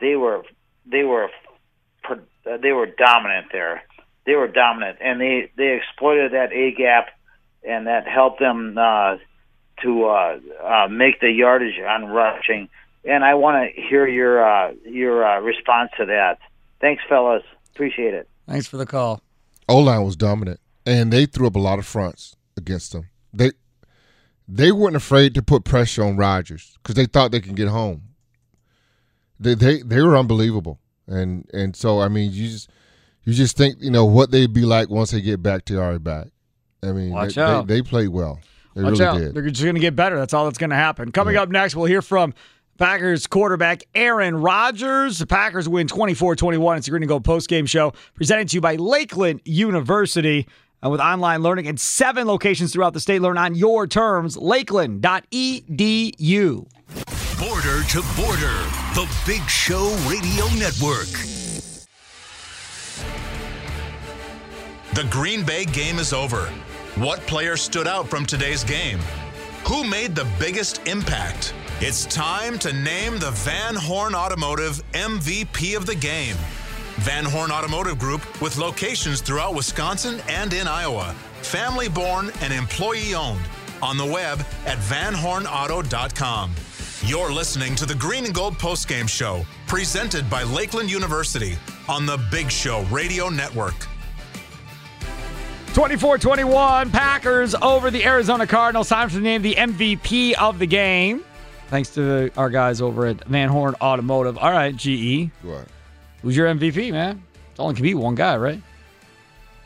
[0.00, 0.42] They were
[0.86, 1.28] they were
[2.10, 3.82] uh, they were dominant there.
[4.26, 7.08] They were dominant, and they they exploited that A gap,
[7.62, 9.16] and that helped them uh,
[9.82, 12.68] to uh, uh, make the yardage on rushing.
[13.04, 16.38] And I want to hear your uh, your uh, response to that.
[16.80, 17.42] Thanks, fellas.
[17.74, 18.28] Appreciate it.
[18.48, 19.20] Thanks for the call.
[19.68, 23.08] O line was dominant, and they threw up a lot of fronts against them.
[23.32, 23.52] They
[24.46, 28.13] they weren't afraid to put pressure on Rodgers because they thought they can get home.
[29.40, 32.70] They they they were unbelievable, and and so I mean you just
[33.24, 35.98] you just think you know what they'd be like once they get back to our
[35.98, 36.28] back.
[36.82, 37.66] I mean Watch they, out.
[37.66, 38.40] They, they played well.
[38.74, 39.18] They Watch really out.
[39.18, 39.34] did.
[39.34, 40.16] They're just going to get better.
[40.16, 41.12] That's all that's going to happen.
[41.12, 42.34] Coming up next, we'll hear from
[42.76, 45.18] Packers quarterback Aaron Rodgers.
[45.18, 46.78] The Packers win 24 21.
[46.78, 50.46] It's a Green and Gold post game show presented to you by Lakeland University.
[50.82, 54.36] And with online learning in seven locations throughout the state, learn on your terms.
[54.36, 56.66] Lakeland.edu.
[57.38, 58.54] Border to border,
[58.94, 61.08] the Big Show Radio Network.
[64.94, 66.46] The Green Bay game is over.
[66.94, 69.00] What player stood out from today's game?
[69.66, 71.54] Who made the biggest impact?
[71.80, 76.36] It's time to name the Van Horn Automotive MVP of the game.
[76.98, 81.14] Van Horn Automotive Group, with locations throughout Wisconsin and in Iowa.
[81.42, 83.42] Family born and employee owned.
[83.82, 86.54] On the web at vanhornauto.com.
[87.06, 91.54] You're listening to the Green and Gold Postgame Show, presented by Lakeland University
[91.86, 93.74] on the Big Show Radio Network.
[95.74, 98.88] 24 21, Packers over the Arizona Cardinals.
[98.88, 101.22] Time to name the MVP of the game.
[101.68, 104.38] Thanks to our guys over at Van Horn Automotive.
[104.38, 105.30] All right, GE.
[105.42, 105.66] What?
[106.22, 107.22] Who's your MVP, man?
[107.50, 108.62] It's only can be one guy, right?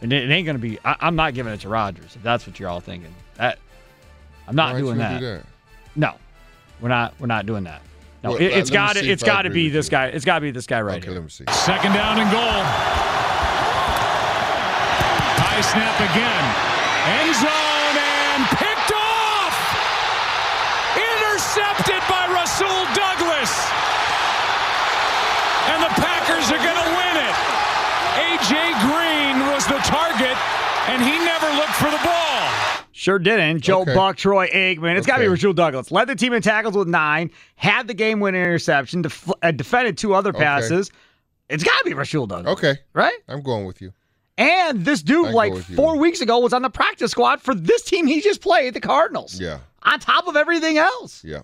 [0.03, 0.81] And it, it ain't gonna be.
[0.85, 2.17] I, I'm not giving it to Rodgers.
[2.17, 3.61] If that's what you're all thinking, that
[4.49, 5.21] I'm not Why doing that.
[5.21, 5.47] do that?
[5.95, 6.15] No,
[6.81, 7.15] we're not.
[7.21, 7.83] We're not doing that.
[8.23, 9.01] No, Well, it, let- it's got to.
[9.01, 9.91] see It's got to be this you.
[9.91, 10.07] guy.
[10.07, 11.15] It's got to be this guy right Okay, here.
[11.15, 11.45] let me see.
[11.51, 12.63] Second down and goal.
[15.39, 16.45] High snap again.
[17.19, 19.55] End zone and picked off.
[20.99, 23.53] Intercepted by Rasul Douglas.
[25.71, 27.37] And the Packers are going to win it.
[28.19, 28.55] A.J.
[28.83, 30.35] Green was the target,
[30.91, 32.78] and he never looked for the ball.
[32.99, 33.61] Sure didn't.
[33.61, 33.95] Joe Okay.
[33.95, 34.97] Buck, Troy Aikman.
[34.97, 35.31] It's got to be Okay.
[35.35, 35.93] Rasul Douglas.
[35.93, 37.31] Led the team in tackles with nine.
[37.55, 39.03] Had the game winning interception.
[39.03, 40.41] Def- uh, defended two other Okay.
[40.41, 40.91] passes.
[41.49, 42.53] It's got to be Rasul Douglas.
[42.59, 43.15] Okay, Right?
[43.29, 43.93] I'm going with you.
[44.37, 45.61] And this dude, like you.
[45.77, 48.81] four weeks ago, was on the practice squad for this team he just played, the
[48.81, 49.41] Cardinals.
[49.41, 51.23] Yeah, On top of everything else.
[51.25, 51.43] yeah.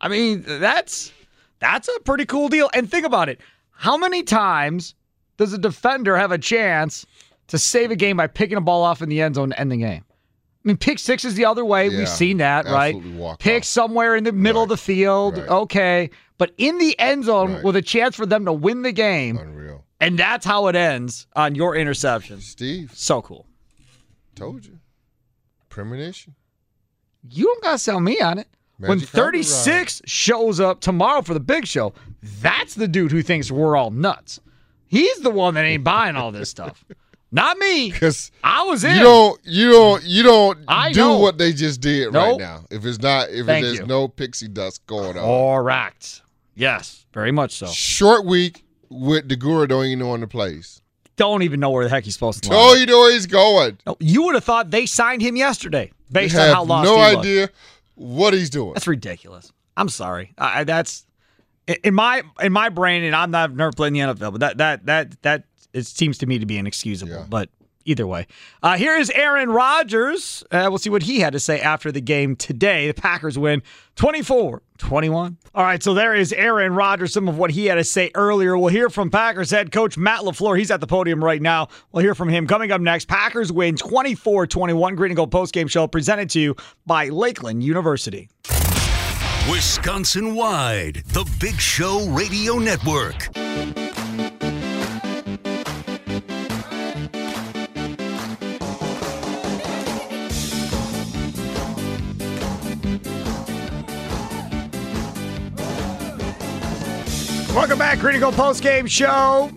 [0.00, 1.12] I mean, that's
[1.60, 2.68] that's a pretty cool deal.
[2.74, 3.40] And think about it.
[3.70, 4.96] How many times
[5.36, 7.06] does a defender have a chance
[7.48, 9.70] to save a game by picking a ball off in the end zone to end
[9.70, 10.04] the game?
[10.64, 11.88] I mean, pick six is the other way.
[11.88, 12.94] Yeah, We've seen that, right?
[13.38, 13.64] Pick off.
[13.64, 15.38] somewhere in the middle of the field.
[15.38, 15.48] right.
[15.48, 16.10] Okay.
[16.36, 17.64] But in the end zone Right.
[17.64, 19.38] with a chance for them to win the game.
[19.38, 19.84] Unreal.
[20.00, 22.40] And that's how it ends on your interception.
[22.40, 23.46] Steve, So cool.
[24.34, 24.78] told you.
[25.68, 26.34] Premonition.
[27.28, 28.46] You don't got to sell me on it.
[28.78, 31.92] when Magic carpet 36 shows up tomorrow for the big show,
[32.40, 34.38] that's the dude who thinks we're all nuts.
[34.86, 36.84] He's the one that ain't buying all this stuff.
[37.30, 37.90] Not me.
[37.92, 38.96] Because I was in.
[38.96, 42.64] you don't, you don't, you don't I do what they just did right now.
[42.70, 43.86] If it's not, if Thank there's you.
[43.86, 45.24] no pixie dust going on.
[45.62, 46.22] Correct.
[46.54, 47.66] Yes, very much so.
[47.66, 50.80] Short week with Deguara don't even know in the place.
[51.16, 53.76] Don't even know where the heck he's supposed to Don't you know where he's going?
[53.86, 57.02] No, You would have thought they signed him yesterday based on how lost no he
[57.10, 57.18] looked.
[57.18, 57.50] idea
[57.96, 58.72] what he's doing.
[58.74, 59.52] That's ridiculous.
[59.76, 60.32] I'm sorry.
[60.38, 61.04] I, I- that's
[61.84, 64.40] in my in my brain, and I'm not I've never played in the NFL, but
[64.40, 67.26] that that that that it seems to me to be inexcusable.
[67.28, 67.50] But
[67.88, 68.26] either way.
[68.62, 70.44] Uh, here is Aaron Rodgers.
[70.50, 72.86] Uh, we'll see what he had to say after the game today.
[72.86, 73.62] The Packers win
[73.96, 75.36] 24 21.
[75.54, 78.56] All right, so there is Aaron Rodgers, some of what he had to say earlier.
[78.56, 80.56] We'll hear from Packers head coach Matt LaFleur.
[80.56, 81.68] He's at the podium right now.
[81.90, 83.08] We'll hear from him coming up next.
[83.08, 84.94] Packers win 24 21.
[84.94, 86.54] Green and Gold postgame show presented to you
[86.86, 88.28] by Lakeland University.
[89.50, 93.30] Wisconsin wide, the Big Show Radio Network.
[107.58, 109.50] Welcome back, Critical Post Game Show.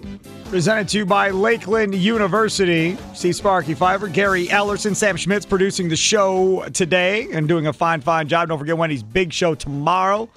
[0.45, 2.97] Presented to you by Lakeland University.
[3.13, 8.01] Steve Sparky Fiver, Gary Ellerson, Sam Schmitz producing the show today and doing a fine,
[8.01, 8.49] fine job.
[8.49, 10.27] Don't forget Wendy's big show tomorrow.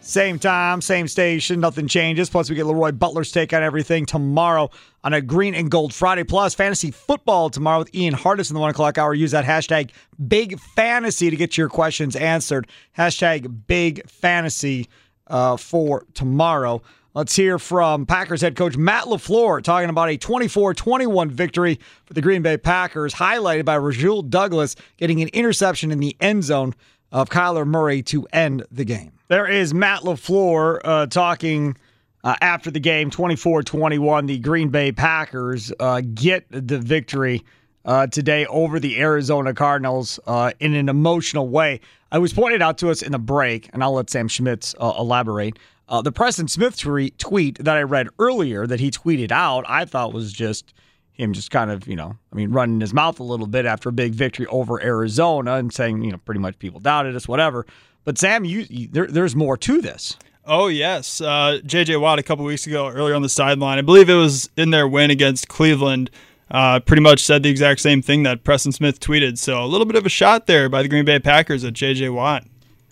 [0.00, 2.28] Same time, same station, nothing changes.
[2.28, 4.68] Plus, we get Leroy Butler's take on everything tomorrow
[5.04, 6.24] on a Green and Gold Friday.
[6.24, 9.14] Plus, fantasy football tomorrow with Ian Hartitz in the one o'clock hour.
[9.14, 9.92] Use that hashtag
[10.26, 12.66] Big Fantasy to get your questions answered.
[12.98, 14.88] Hashtag Big Fantasy
[15.26, 16.82] uh, for tomorrow.
[17.16, 22.12] Let's hear from Packers head coach Matt LaFleur talking about a 24 21 victory for
[22.12, 26.74] the Green Bay Packers, highlighted by Rasul Douglas getting an interception in the end zone
[27.10, 29.12] of Kyler Murray to end the game.
[29.28, 31.78] There is Matt LaFleur uh, talking
[32.22, 34.26] uh, after the game 24 21.
[34.26, 37.42] The Green Bay Packers uh, get the victory.
[37.86, 41.80] Uh, today over the Arizona Cardinals uh, in an emotional way.
[42.12, 44.94] I was pointed out to us in the break, and I'll let Sam Schmitz uh,
[44.98, 45.58] elaborate.
[45.88, 49.84] Uh, the Preston Smith tweet, tweet that I read earlier that he tweeted out, I
[49.84, 50.72] thought was just
[51.12, 53.88] him just kind of, you know, I mean, running his mouth a little bit after
[53.88, 57.66] a big victory over Arizona and saying, you know, pretty much people doubted us, whatever.
[58.04, 60.16] But Sam, you, you there, there's more to this.
[60.44, 61.96] Oh yes, uh, J.J.
[61.96, 64.86] Watt a couple weeks ago, earlier on the sideline, I believe it was in their
[64.86, 66.08] win against Cleveland.
[66.50, 69.36] Uh, pretty much said the exact same thing that Preston Smith tweeted.
[69.36, 72.10] So a little bit of a shot there by the Green Bay Packers at J.J.
[72.10, 72.44] Watt.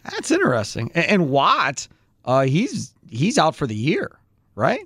[0.04, 0.90] That's interesting.
[0.94, 1.86] And, and Watt,
[2.24, 4.18] uh, he's he's out for the year,
[4.56, 4.84] right?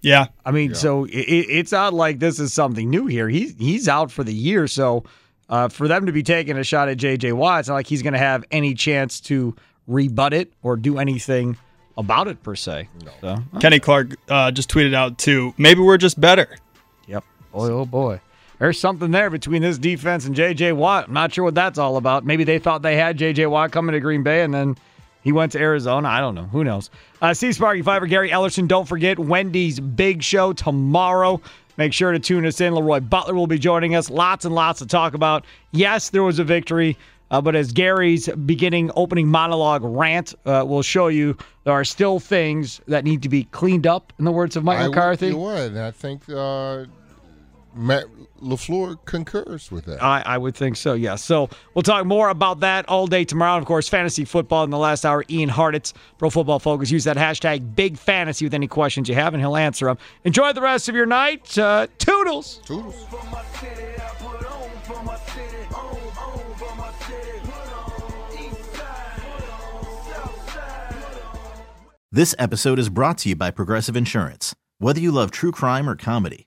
[0.00, 0.26] Yeah.
[0.44, 3.28] I mean, so it, it's not like this is something new here.
[3.28, 4.68] He's he's out for the year.
[4.68, 5.04] So
[5.48, 7.32] uh, for them to be taking a shot at J.J.
[7.32, 9.56] Watt, it's not like he's going to have any chance to
[9.86, 11.56] rebut it or do anything
[11.96, 12.88] about it per se.
[13.20, 15.54] So, Kenny Clark uh, just tweeted out too.
[15.58, 16.56] Maybe we're just better.
[17.54, 18.20] Boy, oh boy.
[18.58, 20.72] There's something there between this defense and J.J.
[20.72, 21.08] Watt.
[21.08, 22.24] I'm not sure what that's all about.
[22.24, 23.46] Maybe they thought they had J.J.
[23.46, 24.76] Watt coming to Green Bay and then
[25.22, 26.08] he went to Arizona.
[26.08, 26.44] I don't know.
[26.44, 26.90] Who knows?
[27.22, 28.68] Uh, Sparky Fiver, Gary Ellerson.
[28.68, 31.40] Don't forget Wendy's big show tomorrow.
[31.76, 32.74] Make sure to tune us in.
[32.74, 34.10] Leroy Butler will be joining us.
[34.10, 35.44] Lots and lots to talk about.
[35.72, 36.96] Yes, there was a victory.
[37.30, 42.20] Uh, but as Gary's beginning opening monologue rant uh, will show you, there are still
[42.20, 45.32] things that need to be cleaned up, in the words of Mike I McCarthy.
[45.32, 45.76] Would, you would.
[45.76, 46.84] I think uh,
[47.74, 48.06] Matt
[48.40, 50.02] LaFleur concurs with that.
[50.02, 51.22] I, I would think so, yes.
[51.22, 53.54] So we'll talk more about that all day tomorrow.
[53.54, 55.24] And of course, fantasy football in the last hour.
[55.28, 56.90] Ian Hartitz, Pro Football Focus.
[56.90, 59.98] Use that hashtag Big Fantasy with any questions you have, and he'll answer them.
[60.24, 61.56] Enjoy the rest of your night.
[61.58, 62.60] Uh, toodles.
[62.64, 63.06] Toodles.
[72.12, 74.54] This episode is brought to you by Progressive Insurance.
[74.78, 76.46] Whether you love true crime or comedy,